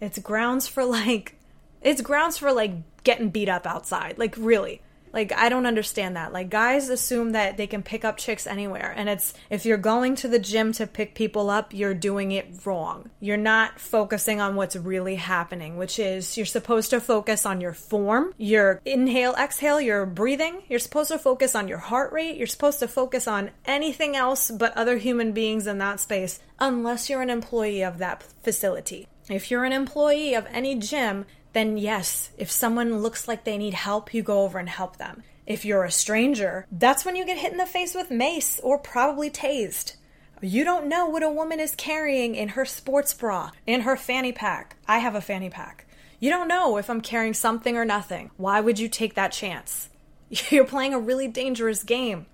It's 0.00 0.18
grounds 0.18 0.68
for 0.68 0.84
like 0.84 1.36
it's 1.82 2.00
grounds 2.00 2.38
for 2.38 2.52
like 2.52 2.72
getting 3.04 3.30
beat 3.30 3.48
up 3.48 3.66
outside. 3.66 4.18
Like 4.18 4.34
really. 4.36 4.82
Like 5.16 5.32
I 5.32 5.48
don't 5.48 5.64
understand 5.64 6.16
that. 6.16 6.34
Like 6.34 6.50
guys 6.50 6.90
assume 6.90 7.32
that 7.32 7.56
they 7.56 7.66
can 7.66 7.82
pick 7.82 8.04
up 8.04 8.18
chicks 8.18 8.46
anywhere 8.46 8.92
and 8.94 9.08
it's 9.08 9.32
if 9.48 9.64
you're 9.64 9.78
going 9.78 10.14
to 10.16 10.28
the 10.28 10.38
gym 10.38 10.72
to 10.72 10.86
pick 10.86 11.14
people 11.14 11.48
up, 11.48 11.72
you're 11.72 11.94
doing 11.94 12.32
it 12.32 12.46
wrong. 12.66 13.08
You're 13.18 13.38
not 13.38 13.80
focusing 13.80 14.42
on 14.42 14.56
what's 14.56 14.76
really 14.76 15.14
happening, 15.14 15.78
which 15.78 15.98
is 15.98 16.36
you're 16.36 16.44
supposed 16.44 16.90
to 16.90 17.00
focus 17.00 17.46
on 17.46 17.62
your 17.62 17.72
form, 17.72 18.34
your 18.36 18.82
inhale, 18.84 19.34
exhale, 19.36 19.80
your 19.80 20.04
breathing. 20.04 20.62
You're 20.68 20.80
supposed 20.80 21.10
to 21.10 21.18
focus 21.18 21.54
on 21.54 21.66
your 21.66 21.78
heart 21.78 22.12
rate. 22.12 22.36
You're 22.36 22.46
supposed 22.46 22.80
to 22.80 22.88
focus 22.88 23.26
on 23.26 23.52
anything 23.64 24.16
else 24.16 24.50
but 24.50 24.76
other 24.76 24.98
human 24.98 25.32
beings 25.32 25.66
in 25.66 25.78
that 25.78 25.98
space 25.98 26.40
unless 26.58 27.08
you're 27.08 27.22
an 27.22 27.30
employee 27.30 27.82
of 27.82 27.96
that 27.96 28.22
facility. 28.42 29.08
If 29.30 29.50
you're 29.50 29.64
an 29.64 29.72
employee 29.72 30.34
of 30.34 30.46
any 30.50 30.74
gym, 30.74 31.24
then 31.56 31.78
yes, 31.78 32.28
if 32.36 32.50
someone 32.50 32.98
looks 32.98 33.26
like 33.26 33.44
they 33.44 33.56
need 33.56 33.72
help, 33.72 34.12
you 34.12 34.22
go 34.22 34.42
over 34.42 34.58
and 34.58 34.68
help 34.68 34.98
them. 34.98 35.22
If 35.46 35.64
you're 35.64 35.84
a 35.84 35.90
stranger, 35.90 36.66
that's 36.70 37.02
when 37.02 37.16
you 37.16 37.24
get 37.24 37.38
hit 37.38 37.50
in 37.50 37.56
the 37.56 37.64
face 37.64 37.94
with 37.94 38.10
mace 38.10 38.60
or 38.62 38.78
probably 38.78 39.30
tased. 39.30 39.96
You 40.42 40.64
don't 40.64 40.86
know 40.86 41.06
what 41.06 41.22
a 41.22 41.30
woman 41.30 41.58
is 41.58 41.74
carrying 41.74 42.34
in 42.34 42.50
her 42.50 42.66
sports 42.66 43.14
bra, 43.14 43.52
in 43.66 43.80
her 43.80 43.96
fanny 43.96 44.32
pack. 44.32 44.76
I 44.86 44.98
have 44.98 45.14
a 45.14 45.22
fanny 45.22 45.48
pack. 45.48 45.86
You 46.20 46.28
don't 46.28 46.46
know 46.46 46.76
if 46.76 46.90
I'm 46.90 47.00
carrying 47.00 47.32
something 47.32 47.74
or 47.74 47.86
nothing. 47.86 48.32
Why 48.36 48.60
would 48.60 48.78
you 48.78 48.90
take 48.90 49.14
that 49.14 49.32
chance? 49.32 49.88
You're 50.50 50.66
playing 50.66 50.92
a 50.92 51.00
really 51.00 51.26
dangerous 51.26 51.84
game. 51.84 52.26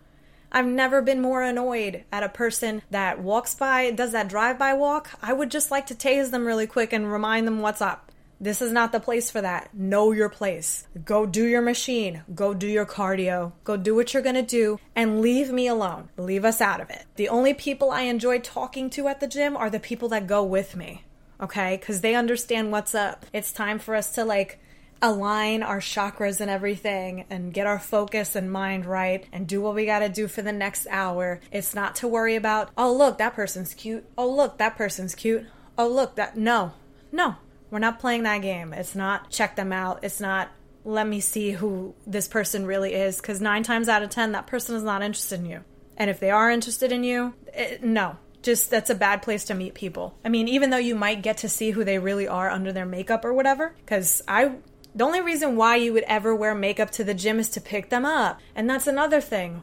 I've 0.51 0.67
never 0.67 1.01
been 1.01 1.23
more 1.23 1.45
annoyed 1.45 2.03
at 2.11 2.25
a 2.25 2.29
person 2.29 2.83
that 2.91 3.21
walks 3.21 3.55
by, 3.55 3.93
does 3.93 4.11
that 4.11 4.29
drive 4.29 4.59
by 4.59 4.75
walk. 4.75 5.11
I 5.23 5.33
would 5.33 5.53
just 5.53 5.71
like 5.71 5.87
to 5.87 5.95
tase 5.95 6.33
them 6.33 6.45
really 6.45 6.67
quick 6.67 6.93
and 6.93 7.13
remind 7.13 7.47
them 7.47 7.61
what's 7.61 7.81
up. 7.81 8.12
This 8.43 8.61
is 8.61 8.73
not 8.73 8.91
the 8.91 8.99
place 8.99 9.31
for 9.31 9.41
that. 9.41 9.73
Know 9.73 10.11
your 10.11 10.29
place. 10.29 10.89
Go 11.05 11.27
do 11.27 11.47
your 11.47 11.63
machine. 11.63 12.25
Go 12.35 12.55
do 12.55 12.67
your 12.67 12.85
cardio. 12.85 13.53
Go 13.63 13.77
do 13.77 13.95
what 13.95 14.13
you're 14.13 14.23
going 14.23 14.35
to 14.35 14.43
do 14.43 14.81
and 14.97 15.21
leave 15.21 15.53
me 15.53 15.69
alone. 15.69 16.09
Leave 16.17 16.45
us 16.45 16.61
out 16.61 16.81
of 16.81 16.91
it. 16.91 17.05
The 17.15 17.29
only 17.29 17.55
people 17.55 17.93
I 17.93 18.03
enjoy 18.03 18.41
talking 18.41 18.91
to 18.91 19.07
at 19.07 19.21
the 19.21 19.29
gym 19.29 19.57
are 19.57 19.71
the 19.71 19.79
people 19.79 20.09
that 20.09 20.27
go 20.27 20.43
with 20.43 20.75
me. 20.75 21.05
Okay? 21.41 21.77
Because 21.77 22.01
they 22.01 22.17
understand 22.17 22.73
what's 22.73 22.97
up. 22.97 23.27
It's 23.33 23.53
time 23.53 23.79
for 23.79 23.95
us 23.95 24.11
to 24.17 24.25
like 24.25 24.59
align 25.01 25.63
our 25.63 25.79
chakras 25.79 26.41
and 26.41 26.51
everything 26.51 27.27
and 27.31 27.55
get 27.55 27.69
our 27.69 27.79
focus 27.79 28.35
and 28.35 28.51
mind 28.51 28.87
right 28.87 29.25
and 29.33 29.47
do 29.47 29.61
what 29.61 29.77
we 29.77 29.87
got 29.87 30.01
to 30.01 30.09
do 30.09 30.27
for 30.27 30.43
the 30.43 30.51
next 30.51 30.89
hour. 30.91 31.39
It's 31.53 31.77
not 31.77 31.95
to 31.97 32.09
worry 32.09 32.35
about, 32.35 32.71
oh, 32.77 32.93
look, 32.93 33.19
that 33.19 33.35
person's 33.35 33.73
cute. 33.73 34.05
Oh, 34.19 34.29
look, 34.29 34.59
that 34.59 34.77
person's 34.77 35.15
cute. 35.15 35.47
Oh, 35.79 35.87
look, 35.87 36.17
that. 36.17 36.37
No, 36.37 36.73
no. 37.13 37.37
We're 37.73 37.79
not 37.79 38.01
playing 38.01 38.25
that 38.25 38.43
game. 38.43 38.75
It's 38.75 38.95
not 38.95 39.31
check 39.31 39.57
them 39.57 39.73
out. 39.73 40.05
It's 40.05 40.21
not 40.21 40.51
let 40.85 41.07
me 41.07 41.21
see 41.21 41.53
who 41.53 41.95
this 42.07 42.29
person 42.29 42.67
really 42.67 42.93
is 42.93 43.17
because 43.17 43.41
nine 43.41 43.63
times 43.63 43.89
out 43.89 44.03
of 44.03 44.11
ten, 44.11 44.33
that 44.33 44.47
person 44.47 44.77
is 44.77 44.83
not 44.83 45.03
interested 45.03 45.41
in 45.41 45.47
you. 45.47 45.65
And 45.97 46.11
if 46.11 46.21
they 46.21 46.31
are 46.31 46.51
interested 46.51 46.93
in 46.93 47.03
you, 47.03 47.33
it, 47.47 47.55
eh, 47.55 47.79
no, 47.81 48.19
just 48.43 48.71
that's 48.71 48.91
a 48.91 48.95
bad 48.95 49.23
place 49.23 49.45
to 49.45 49.55
meet 49.55 49.73
people. 49.73 50.19
I 50.23 50.29
mean, 50.29 50.49
even 50.49 50.69
though 50.69 50.77
you 50.77 50.95
might 50.95 51.23
get 51.23 51.39
to 51.39 51.49
see 51.49 51.71
who 51.71 51.83
they 51.83 51.99
really 51.99 52.29
are 52.29 52.51
under 52.51 52.73
their 52.73 52.85
makeup 52.85 53.25
or 53.25 53.33
whatever, 53.33 53.75
because 53.79 54.21
I. 54.29 54.57
The 54.95 55.05
only 55.05 55.23
reason 55.23 55.57
why 55.57 55.77
you 55.77 55.95
would 55.95 56.05
ever 56.05 56.37
wear 56.37 56.55
makeup 56.55 56.91
to 56.91 57.05
the 57.05 57.15
gym 57.15 57.39
is 57.39 57.49
to 57.51 57.63
pick 57.63 57.89
them 57.89 58.05
up. 58.05 58.39
And 58.55 58.69
that's 58.69 58.87
another 58.87 59.23
thing. 59.23 59.63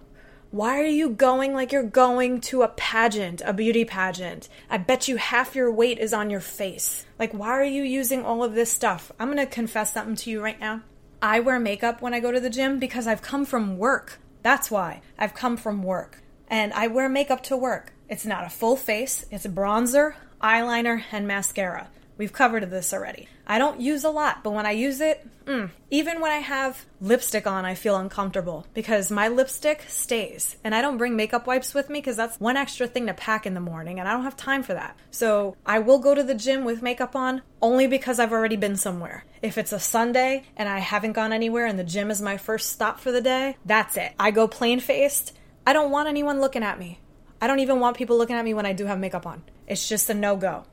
Why 0.51 0.79
are 0.79 0.85
you 0.85 1.11
going 1.11 1.53
like 1.53 1.71
you're 1.71 1.83
going 1.83 2.41
to 2.41 2.63
a 2.63 2.69
pageant, 2.69 3.43
a 3.45 3.53
beauty 3.53 3.85
pageant? 3.85 4.49
I 4.67 4.79
bet 4.79 5.07
you 5.07 5.17
half 5.17 5.53
your 5.53 5.71
weight 5.71 5.99
is 5.99 6.11
on 6.11 6.31
your 6.31 6.39
face. 6.39 7.05
Like, 7.19 7.33
why 7.33 7.49
are 7.49 7.63
you 7.63 7.83
using 7.83 8.25
all 8.25 8.43
of 8.43 8.55
this 8.55 8.71
stuff? 8.71 9.11
I'm 9.19 9.27
gonna 9.27 9.45
confess 9.45 9.93
something 9.93 10.15
to 10.15 10.31
you 10.31 10.43
right 10.43 10.59
now. 10.59 10.81
I 11.21 11.39
wear 11.39 11.59
makeup 11.59 12.01
when 12.01 12.15
I 12.15 12.19
go 12.19 12.31
to 12.31 12.39
the 12.39 12.49
gym 12.49 12.79
because 12.79 13.05
I've 13.05 13.21
come 13.21 13.45
from 13.45 13.77
work. 13.77 14.17
That's 14.41 14.71
why. 14.71 15.03
I've 15.19 15.35
come 15.35 15.55
from 15.55 15.83
work. 15.83 16.23
And 16.47 16.73
I 16.73 16.87
wear 16.87 17.09
makeup 17.09 17.43
to 17.43 17.55
work. 17.55 17.93
It's 18.07 18.25
not 18.25 18.43
a 18.43 18.49
full 18.49 18.75
face, 18.75 19.25
it's 19.29 19.45
bronzer, 19.45 20.15
eyeliner, 20.41 21.03
and 21.11 21.27
mascara. 21.27 21.89
We've 22.19 22.33
covered 22.33 22.69
this 22.69 22.93
already. 22.93 23.29
I 23.47 23.59
don't 23.59 23.79
use 23.79 24.03
a 24.03 24.09
lot, 24.09 24.43
but 24.43 24.51
when 24.51 24.65
I 24.65 24.71
use 24.71 24.99
it, 24.99 25.25
mm, 25.45 25.69
even 25.89 26.19
when 26.19 26.31
I 26.31 26.39
have 26.39 26.85
lipstick 26.99 27.47
on, 27.47 27.63
I 27.63 27.75
feel 27.75 27.95
uncomfortable 27.95 28.67
because 28.73 29.09
my 29.09 29.29
lipstick 29.29 29.85
stays. 29.87 30.57
And 30.65 30.75
I 30.75 30.81
don't 30.81 30.97
bring 30.97 31.15
makeup 31.15 31.47
wipes 31.47 31.73
with 31.73 31.89
me 31.89 31.99
because 31.99 32.17
that's 32.17 32.37
one 32.37 32.57
extra 32.57 32.87
thing 32.87 33.07
to 33.07 33.13
pack 33.13 33.45
in 33.45 33.53
the 33.53 33.61
morning, 33.61 34.01
and 34.01 34.09
I 34.09 34.11
don't 34.11 34.25
have 34.25 34.35
time 34.35 34.63
for 34.63 34.73
that. 34.73 34.97
So 35.11 35.55
I 35.65 35.79
will 35.79 35.99
go 35.99 36.13
to 36.13 36.21
the 36.21 36.35
gym 36.35 36.65
with 36.65 36.81
makeup 36.81 37.15
on 37.15 37.41
only 37.61 37.87
because 37.87 38.19
I've 38.19 38.33
already 38.33 38.57
been 38.57 38.75
somewhere. 38.75 39.23
If 39.41 39.57
it's 39.57 39.71
a 39.71 39.79
Sunday 39.79 40.43
and 40.57 40.67
I 40.67 40.79
haven't 40.79 41.13
gone 41.13 41.31
anywhere 41.31 41.67
and 41.67 41.79
the 41.79 41.85
gym 41.85 42.11
is 42.11 42.21
my 42.21 42.35
first 42.35 42.73
stop 42.73 42.99
for 42.99 43.13
the 43.13 43.21
day, 43.21 43.55
that's 43.65 43.95
it. 43.95 44.11
I 44.19 44.31
go 44.31 44.45
plain 44.45 44.81
faced. 44.81 45.37
I 45.65 45.71
don't 45.71 45.89
want 45.89 46.09
anyone 46.09 46.41
looking 46.41 46.63
at 46.63 46.79
me. 46.79 46.99
I 47.41 47.47
don't 47.47 47.59
even 47.59 47.79
want 47.79 47.95
people 47.95 48.17
looking 48.17 48.35
at 48.35 48.43
me 48.43 48.53
when 48.53 48.65
I 48.65 48.73
do 48.73 48.87
have 48.87 48.99
makeup 48.99 49.25
on. 49.25 49.41
It's 49.67 49.87
just 49.87 50.09
a 50.09 50.13
no 50.13 50.35
go. 50.35 50.65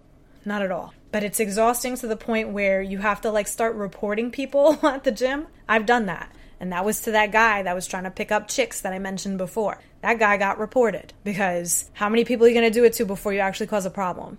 Not 0.45 0.63
at 0.63 0.73
all 0.73 0.93
but 1.13 1.23
it's 1.23 1.41
exhausting 1.41 1.97
to 1.97 2.07
the 2.07 2.17
point 2.17 2.51
where 2.51 2.83
you 2.83 2.99
have 2.99 3.21
to 3.23 3.31
like 3.31 3.49
start 3.49 3.75
reporting 3.75 4.31
people 4.31 4.79
at 4.87 5.05
the 5.05 5.13
gym. 5.13 5.47
I've 5.69 5.87
done 5.87 6.07
that. 6.07 6.31
And 6.59 6.73
that 6.73 6.85
was 6.85 7.03
to 7.03 7.11
that 7.11 7.33
guy 7.33 7.63
that 7.63 7.75
was 7.75 7.87
trying 7.87 8.05
to 8.05 8.11
pick 8.11 8.33
up 8.33 8.49
chicks 8.49 8.81
that 8.81 8.93
I 8.93 8.99
mentioned 8.99 9.39
before. 9.39 9.81
That 10.01 10.19
guy 10.19 10.37
got 10.37 10.59
reported 10.59 11.13
because 11.23 11.91
how 11.93 12.09
many 12.09 12.25
people 12.25 12.47
are 12.47 12.49
you 12.49 12.55
going 12.55 12.71
to 12.71 12.79
do 12.79 12.85
it 12.85 12.95
to 12.95 13.05
before 13.05 13.33
you 13.33 13.41
actually 13.41 13.67
cause 13.67 13.85
a 13.85 13.91
problem? 13.91 14.39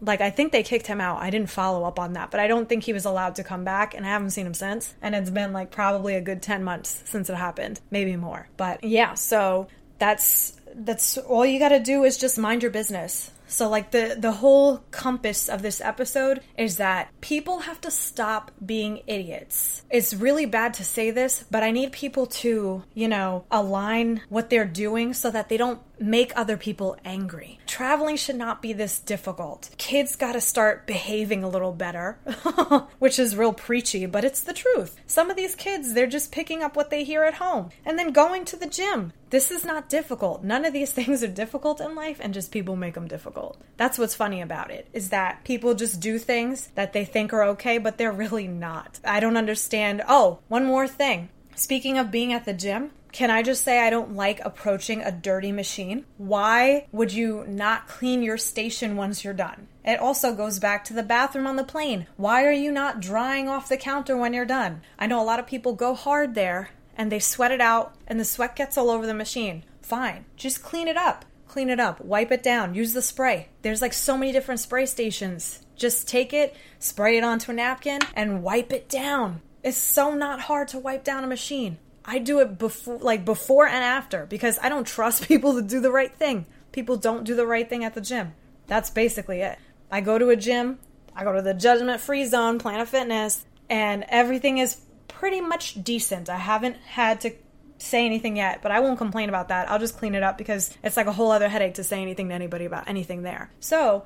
Like, 0.00 0.20
I 0.20 0.28
think 0.28 0.52
they 0.52 0.62
kicked 0.62 0.86
him 0.86 1.00
out. 1.00 1.22
I 1.22 1.30
didn't 1.30 1.48
follow 1.48 1.84
up 1.84 1.98
on 1.98 2.12
that, 2.14 2.30
but 2.30 2.40
I 2.40 2.46
don't 2.46 2.68
think 2.68 2.82
he 2.82 2.92
was 2.92 3.06
allowed 3.06 3.36
to 3.36 3.44
come 3.44 3.64
back, 3.64 3.94
and 3.94 4.04
I 4.04 4.10
haven't 4.10 4.30
seen 4.30 4.46
him 4.46 4.52
since. 4.52 4.92
And 5.00 5.14
it's 5.14 5.30
been 5.30 5.54
like 5.54 5.70
probably 5.70 6.16
a 6.16 6.20
good 6.20 6.42
10 6.42 6.62
months 6.62 7.02
since 7.06 7.30
it 7.30 7.36
happened, 7.36 7.80
maybe 7.90 8.16
more. 8.16 8.48
But 8.58 8.84
yeah, 8.84 9.14
so 9.14 9.68
that's 9.98 10.60
that's 10.74 11.16
all 11.16 11.46
you 11.46 11.58
got 11.58 11.68
to 11.68 11.78
do 11.78 12.04
is 12.04 12.18
just 12.18 12.36
mind 12.36 12.62
your 12.62 12.72
business. 12.72 13.30
So 13.46 13.68
like 13.68 13.90
the 13.90 14.16
the 14.18 14.32
whole 14.32 14.78
compass 14.90 15.48
of 15.48 15.62
this 15.62 15.80
episode 15.80 16.40
is 16.56 16.76
that 16.78 17.08
people 17.20 17.60
have 17.60 17.80
to 17.82 17.90
stop 17.90 18.50
being 18.64 19.02
idiots. 19.06 19.82
It's 19.90 20.14
really 20.14 20.46
bad 20.46 20.74
to 20.74 20.84
say 20.84 21.10
this, 21.10 21.44
but 21.50 21.62
I 21.62 21.70
need 21.70 21.92
people 21.92 22.26
to, 22.26 22.84
you 22.94 23.08
know, 23.08 23.44
align 23.50 24.22
what 24.28 24.50
they're 24.50 24.64
doing 24.64 25.14
so 25.14 25.30
that 25.30 25.48
they 25.48 25.56
don't 25.56 25.80
make 25.98 26.32
other 26.36 26.56
people 26.56 26.96
angry. 27.04 27.58
Traveling 27.66 28.16
should 28.16 28.36
not 28.36 28.62
be 28.62 28.72
this 28.72 28.98
difficult. 28.98 29.70
Kids 29.78 30.16
got 30.16 30.32
to 30.32 30.40
start 30.40 30.86
behaving 30.86 31.42
a 31.42 31.48
little 31.48 31.72
better, 31.72 32.18
which 32.98 33.18
is 33.18 33.36
real 33.36 33.52
preachy, 33.52 34.06
but 34.06 34.24
it's 34.24 34.42
the 34.42 34.52
truth. 34.52 34.96
Some 35.06 35.30
of 35.30 35.36
these 35.36 35.54
kids, 35.54 35.94
they're 35.94 36.06
just 36.06 36.32
picking 36.32 36.62
up 36.62 36.76
what 36.76 36.90
they 36.90 37.04
hear 37.04 37.24
at 37.24 37.34
home 37.34 37.70
and 37.84 37.98
then 37.98 38.12
going 38.12 38.44
to 38.46 38.56
the 38.56 38.66
gym. 38.66 39.12
This 39.30 39.50
is 39.50 39.64
not 39.64 39.88
difficult. 39.88 40.44
None 40.44 40.64
of 40.64 40.72
these 40.72 40.92
things 40.98 41.22
are 41.22 41.28
difficult 41.28 41.80
in 41.80 41.94
life 41.94 42.18
and 42.20 42.34
just 42.34 42.52
people 42.52 42.76
make 42.76 42.94
them 42.94 43.08
difficult. 43.08 43.60
That's 43.76 43.98
what's 43.98 44.14
funny 44.14 44.40
about 44.40 44.70
it 44.70 44.88
is 44.92 45.08
that 45.10 45.44
people 45.44 45.74
just 45.74 46.00
do 46.00 46.18
things 46.18 46.68
that 46.74 46.92
they 46.92 47.04
think 47.04 47.32
are 47.32 47.44
okay, 47.44 47.78
but 47.78 47.98
they're 47.98 48.12
really 48.12 48.46
not. 48.46 49.00
I 49.04 49.20
don't 49.20 49.36
understand. 49.36 50.02
Oh, 50.08 50.40
one 50.48 50.64
more 50.64 50.86
thing. 50.86 51.30
Speaking 51.56 51.98
of 51.98 52.10
being 52.10 52.32
at 52.32 52.44
the 52.44 52.52
gym, 52.52 52.90
can 53.14 53.30
I 53.30 53.44
just 53.44 53.62
say 53.62 53.78
I 53.78 53.90
don't 53.90 54.16
like 54.16 54.40
approaching 54.44 55.00
a 55.00 55.12
dirty 55.12 55.52
machine? 55.52 56.04
Why 56.18 56.88
would 56.90 57.12
you 57.12 57.44
not 57.46 57.86
clean 57.86 58.24
your 58.24 58.36
station 58.36 58.96
once 58.96 59.22
you're 59.22 59.32
done? 59.32 59.68
It 59.84 60.00
also 60.00 60.34
goes 60.34 60.58
back 60.58 60.82
to 60.84 60.94
the 60.94 61.04
bathroom 61.04 61.46
on 61.46 61.54
the 61.54 61.62
plane. 61.62 62.08
Why 62.16 62.44
are 62.44 62.52
you 62.52 62.72
not 62.72 62.98
drying 62.98 63.48
off 63.48 63.68
the 63.68 63.76
counter 63.76 64.16
when 64.16 64.34
you're 64.34 64.44
done? 64.44 64.82
I 64.98 65.06
know 65.06 65.22
a 65.22 65.24
lot 65.24 65.38
of 65.38 65.46
people 65.46 65.74
go 65.74 65.94
hard 65.94 66.34
there 66.34 66.70
and 66.96 67.12
they 67.12 67.20
sweat 67.20 67.52
it 67.52 67.60
out 67.60 67.94
and 68.08 68.18
the 68.18 68.24
sweat 68.24 68.56
gets 68.56 68.76
all 68.76 68.90
over 68.90 69.06
the 69.06 69.14
machine. 69.14 69.62
Fine, 69.80 70.24
just 70.36 70.64
clean 70.64 70.88
it 70.88 70.96
up. 70.96 71.24
Clean 71.46 71.70
it 71.70 71.78
up, 71.78 72.00
wipe 72.00 72.32
it 72.32 72.42
down, 72.42 72.74
use 72.74 72.94
the 72.94 73.02
spray. 73.02 73.46
There's 73.62 73.80
like 73.80 73.92
so 73.92 74.18
many 74.18 74.32
different 74.32 74.58
spray 74.58 74.86
stations. 74.86 75.60
Just 75.76 76.08
take 76.08 76.32
it, 76.32 76.56
spray 76.80 77.16
it 77.16 77.22
onto 77.22 77.52
a 77.52 77.54
napkin, 77.54 78.00
and 78.16 78.42
wipe 78.42 78.72
it 78.72 78.88
down. 78.88 79.40
It's 79.62 79.76
so 79.76 80.14
not 80.14 80.40
hard 80.40 80.66
to 80.68 80.80
wipe 80.80 81.04
down 81.04 81.22
a 81.22 81.28
machine. 81.28 81.78
I 82.04 82.18
do 82.18 82.40
it 82.40 82.58
before, 82.58 82.98
like 82.98 83.24
before 83.24 83.66
and 83.66 83.82
after, 83.84 84.26
because 84.26 84.58
I 84.62 84.68
don't 84.68 84.86
trust 84.86 85.22
people 85.28 85.54
to 85.54 85.62
do 85.62 85.80
the 85.80 85.90
right 85.90 86.14
thing. 86.14 86.46
People 86.72 86.96
don't 86.96 87.24
do 87.24 87.34
the 87.34 87.46
right 87.46 87.68
thing 87.68 87.84
at 87.84 87.94
the 87.94 88.00
gym. 88.00 88.34
That's 88.66 88.90
basically 88.90 89.40
it. 89.40 89.58
I 89.90 90.00
go 90.00 90.18
to 90.18 90.30
a 90.30 90.36
gym, 90.36 90.78
I 91.14 91.24
go 91.24 91.32
to 91.32 91.42
the 91.42 91.54
judgment 91.54 92.00
free 92.00 92.24
zone, 92.24 92.58
Planet 92.58 92.88
Fitness, 92.88 93.44
and 93.70 94.04
everything 94.08 94.58
is 94.58 94.80
pretty 95.08 95.40
much 95.40 95.82
decent. 95.82 96.28
I 96.28 96.36
haven't 96.36 96.76
had 96.76 97.20
to 97.22 97.32
say 97.78 98.04
anything 98.04 98.36
yet, 98.36 98.62
but 98.62 98.72
I 98.72 98.80
won't 98.80 98.98
complain 98.98 99.28
about 99.28 99.48
that. 99.48 99.70
I'll 99.70 99.78
just 99.78 99.96
clean 99.96 100.14
it 100.14 100.22
up 100.22 100.38
because 100.38 100.76
it's 100.82 100.96
like 100.96 101.06
a 101.06 101.12
whole 101.12 101.30
other 101.30 101.48
headache 101.48 101.74
to 101.74 101.84
say 101.84 102.02
anything 102.02 102.28
to 102.28 102.34
anybody 102.34 102.64
about 102.64 102.88
anything 102.88 103.22
there. 103.22 103.50
So 103.60 104.04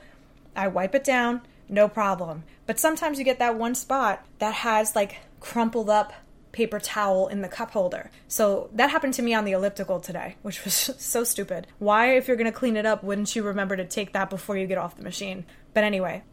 I 0.54 0.68
wipe 0.68 0.94
it 0.94 1.04
down, 1.04 1.42
no 1.68 1.88
problem. 1.88 2.44
But 2.66 2.78
sometimes 2.78 3.18
you 3.18 3.24
get 3.24 3.38
that 3.38 3.56
one 3.56 3.74
spot 3.74 4.24
that 4.38 4.54
has 4.54 4.94
like 4.94 5.16
crumpled 5.40 5.88
up 5.88 6.12
paper 6.58 6.80
towel 6.80 7.28
in 7.28 7.40
the 7.40 7.46
cup 7.46 7.70
holder. 7.70 8.10
So 8.26 8.68
that 8.72 8.90
happened 8.90 9.14
to 9.14 9.22
me 9.22 9.32
on 9.32 9.44
the 9.44 9.52
elliptical 9.52 10.00
today, 10.00 10.34
which 10.42 10.64
was 10.64 10.74
so 10.74 11.22
stupid. 11.22 11.68
Why, 11.78 12.16
if 12.16 12.26
you're 12.26 12.36
going 12.36 12.52
to 12.52 12.58
clean 12.58 12.76
it 12.76 12.84
up, 12.84 13.04
wouldn't 13.04 13.36
you 13.36 13.44
remember 13.44 13.76
to 13.76 13.84
take 13.84 14.12
that 14.12 14.28
before 14.28 14.56
you 14.56 14.66
get 14.66 14.76
off 14.76 14.96
the 14.96 15.04
machine? 15.04 15.46
But 15.72 15.84
anyway, 15.84 16.24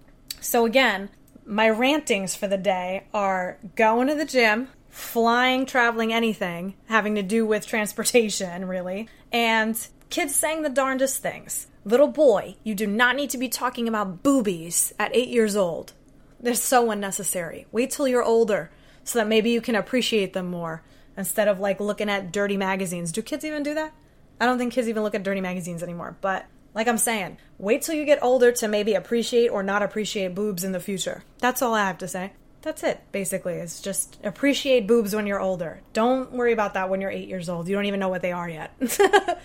so 0.41 0.65
again, 0.65 1.11
my 1.45 1.69
rantings 1.69 2.35
for 2.35 2.47
the 2.47 2.57
day 2.57 3.03
are 3.13 3.59
going 3.75 4.07
to 4.07 4.15
the 4.15 4.25
gym, 4.25 4.69
flying, 4.89 5.67
traveling, 5.67 6.11
anything 6.11 6.73
having 6.87 7.13
to 7.13 7.21
do 7.21 7.45
with 7.45 7.67
transportation, 7.67 8.65
really, 8.75 9.07
and 9.31 9.87
kids 10.09 10.35
saying 10.35 10.63
the 10.63 10.69
darndest 10.69 11.21
things. 11.21 11.67
Little 11.83 12.07
boy, 12.07 12.55
you 12.63 12.73
do 12.73 12.87
not 12.87 13.15
need 13.15 13.29
to 13.29 13.37
be 13.37 13.47
talking 13.47 13.87
about 13.87 14.23
boobies 14.23 14.91
at 14.97 15.15
eight 15.15 15.29
years 15.29 15.55
old. 15.55 15.93
They're 16.39 16.55
so 16.55 16.89
unnecessary. 16.89 17.67
Wait 17.71 17.91
till 17.91 18.07
you're 18.07 18.23
older 18.23 18.71
so 19.05 19.19
that 19.19 19.27
maybe 19.27 19.51
you 19.51 19.61
can 19.61 19.75
appreciate 19.75 20.33
them 20.33 20.47
more 20.47 20.83
instead 21.15 21.47
of 21.47 21.59
like 21.61 21.79
looking 21.79 22.09
at 22.09 22.33
dirty 22.33 22.57
magazines. 22.57 23.13
Do 23.13 23.21
kids 23.21 23.45
even 23.45 23.63
do 23.63 23.73
that? 23.75 23.93
I 24.41 24.45
don't 24.45 24.57
think 24.57 24.73
kids 24.73 24.89
even 24.89 25.03
look 25.03 25.15
at 25.15 25.23
dirty 25.23 25.39
magazines 25.39 25.81
anymore. 25.81 26.17
But 26.19 26.45
like 26.73 26.89
I'm 26.89 26.97
saying, 26.97 27.37
wait 27.57 27.83
till 27.83 27.95
you 27.95 28.03
get 28.03 28.21
older 28.21 28.51
to 28.51 28.67
maybe 28.67 28.95
appreciate 28.95 29.47
or 29.47 29.63
not 29.63 29.81
appreciate 29.81 30.35
boobs 30.35 30.63
in 30.65 30.73
the 30.73 30.79
future. 30.81 31.23
That's 31.37 31.61
all 31.61 31.73
I 31.73 31.85
have 31.85 31.99
to 31.99 32.07
say. 32.07 32.33
That's 32.61 32.83
it, 32.83 32.99
basically. 33.11 33.53
It's 33.53 33.79
just 33.79 34.17
appreciate 34.23 34.87
boobs 34.87 35.15
when 35.15 35.27
you're 35.27 35.39
older. 35.39 35.81
Don't 35.93 36.31
worry 36.31 36.51
about 36.51 36.73
that 36.73 36.89
when 36.89 36.99
you're 36.99 37.11
eight 37.11 37.29
years 37.29 37.47
old. 37.47 37.69
You 37.69 37.75
don't 37.75 37.85
even 37.85 37.99
know 37.99 38.09
what 38.09 38.23
they 38.23 38.31
are 38.31 38.49
yet. 38.49 38.73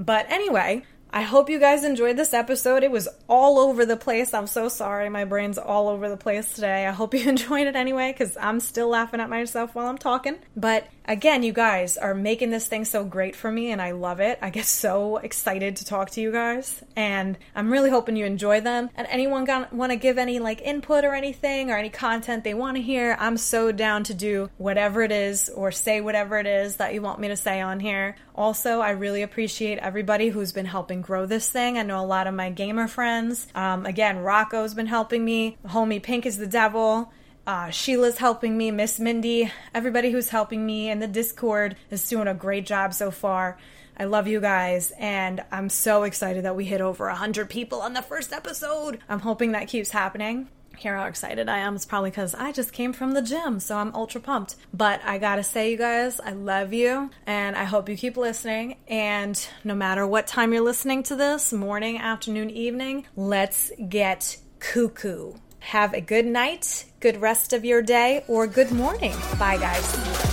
but 0.00 0.26
anyway, 0.28 0.82
I 1.10 1.22
hope 1.22 1.48
you 1.48 1.58
guys 1.58 1.84
enjoyed 1.84 2.16
this 2.16 2.34
episode. 2.34 2.82
It 2.82 2.90
was 2.90 3.08
all 3.28 3.58
over 3.58 3.86
the 3.86 3.96
place. 3.96 4.34
I'm 4.34 4.46
so 4.46 4.68
sorry. 4.68 5.08
My 5.08 5.24
brain's 5.24 5.58
all 5.58 5.88
over 5.88 6.08
the 6.08 6.16
place 6.16 6.52
today. 6.52 6.86
I 6.86 6.90
hope 6.90 7.14
you 7.14 7.20
enjoyed 7.28 7.66
it 7.66 7.76
anyway, 7.76 8.12
because 8.12 8.36
I'm 8.36 8.60
still 8.60 8.88
laughing 8.88 9.20
at 9.20 9.30
myself 9.30 9.74
while 9.74 9.86
I'm 9.86 9.98
talking. 9.98 10.36
But 10.56 10.88
again, 11.06 11.42
you 11.42 11.52
guys 11.52 11.96
are 11.96 12.14
making 12.14 12.50
this 12.50 12.66
thing 12.66 12.84
so 12.84 13.04
great 13.04 13.36
for 13.36 13.50
me, 13.50 13.70
and 13.70 13.80
I 13.80 13.92
love 13.92 14.20
it. 14.20 14.38
I 14.42 14.50
get 14.50 14.66
so 14.66 15.16
excited 15.18 15.76
to 15.76 15.84
talk 15.84 16.10
to 16.10 16.20
you 16.20 16.32
guys, 16.32 16.82
and 16.96 17.38
I'm 17.54 17.72
really 17.72 17.90
hoping 17.90 18.16
you 18.16 18.26
enjoy 18.26 18.60
them. 18.60 18.90
And 18.94 19.06
anyone 19.08 19.46
want 19.72 19.92
to 19.92 19.96
give 19.96 20.18
any 20.18 20.38
like 20.38 20.60
input 20.62 21.04
or 21.04 21.14
anything 21.14 21.70
or 21.70 21.76
any 21.76 21.90
content 21.90 22.44
they 22.44 22.54
want 22.54 22.76
to 22.76 22.82
hear, 22.82 23.16
I'm 23.18 23.36
so 23.36 23.72
down 23.72 24.04
to 24.04 24.14
do 24.14 24.50
whatever 24.58 25.02
it 25.02 25.12
is 25.12 25.48
or 25.48 25.72
say 25.72 26.00
whatever 26.00 26.38
it 26.38 26.46
is 26.46 26.76
that 26.76 26.92
you 26.92 27.00
want 27.00 27.20
me 27.20 27.28
to 27.28 27.36
say 27.36 27.60
on 27.60 27.80
here. 27.80 28.16
Also, 28.36 28.80
I 28.80 28.90
really 28.90 29.22
appreciate 29.22 29.78
everybody 29.78 30.28
who's 30.28 30.52
been 30.52 30.66
helping 30.66 31.00
grow 31.00 31.24
this 31.24 31.48
thing. 31.48 31.78
I 31.78 31.82
know 31.82 31.98
a 31.98 32.04
lot 32.04 32.26
of 32.26 32.34
my 32.34 32.50
gamer 32.50 32.86
friends. 32.86 33.46
Um, 33.54 33.86
again, 33.86 34.18
Rocco's 34.18 34.74
been 34.74 34.86
helping 34.86 35.24
me. 35.24 35.56
Homie 35.66 36.02
Pink 36.02 36.26
is 36.26 36.36
the 36.36 36.46
devil. 36.46 37.10
Uh, 37.46 37.70
Sheila's 37.70 38.18
helping 38.18 38.58
me, 38.58 38.70
Miss 38.70 39.00
Mindy, 39.00 39.50
everybody 39.72 40.10
who's 40.10 40.28
helping 40.28 40.66
me 40.66 40.90
in 40.90 40.98
the 40.98 41.06
Discord 41.06 41.76
is 41.90 42.06
doing 42.08 42.28
a 42.28 42.34
great 42.34 42.66
job 42.66 42.92
so 42.92 43.10
far. 43.10 43.56
I 43.96 44.04
love 44.04 44.26
you 44.26 44.40
guys, 44.40 44.92
and 44.98 45.42
I'm 45.50 45.70
so 45.70 46.02
excited 46.02 46.44
that 46.44 46.56
we 46.56 46.66
hit 46.66 46.82
over 46.82 47.06
100 47.06 47.48
people 47.48 47.80
on 47.80 47.94
the 47.94 48.02
first 48.02 48.32
episode. 48.32 48.98
I'm 49.08 49.20
hoping 49.20 49.52
that 49.52 49.68
keeps 49.68 49.90
happening. 49.90 50.48
Hear 50.76 50.96
how 50.96 51.06
excited 51.06 51.48
I 51.48 51.58
am. 51.58 51.74
It's 51.74 51.86
probably 51.86 52.10
because 52.10 52.34
I 52.34 52.52
just 52.52 52.72
came 52.72 52.92
from 52.92 53.12
the 53.12 53.22
gym, 53.22 53.60
so 53.60 53.76
I'm 53.78 53.94
ultra 53.94 54.20
pumped. 54.20 54.56
But 54.72 55.00
I 55.04 55.18
gotta 55.18 55.42
say, 55.42 55.70
you 55.70 55.78
guys, 55.78 56.20
I 56.20 56.32
love 56.32 56.72
you, 56.72 57.10
and 57.26 57.56
I 57.56 57.64
hope 57.64 57.88
you 57.88 57.96
keep 57.96 58.16
listening. 58.16 58.76
And 58.86 59.36
no 59.64 59.74
matter 59.74 60.06
what 60.06 60.26
time 60.26 60.52
you're 60.52 60.62
listening 60.62 61.02
to 61.04 61.16
this 61.16 61.52
morning, 61.52 61.98
afternoon, 61.98 62.50
evening 62.50 63.06
let's 63.16 63.72
get 63.88 64.36
cuckoo. 64.58 65.34
Have 65.60 65.94
a 65.94 66.00
good 66.00 66.26
night, 66.26 66.84
good 67.00 67.20
rest 67.20 67.52
of 67.52 67.64
your 67.64 67.82
day, 67.82 68.24
or 68.28 68.46
good 68.46 68.70
morning. 68.70 69.14
Bye, 69.38 69.56
guys. 69.56 70.25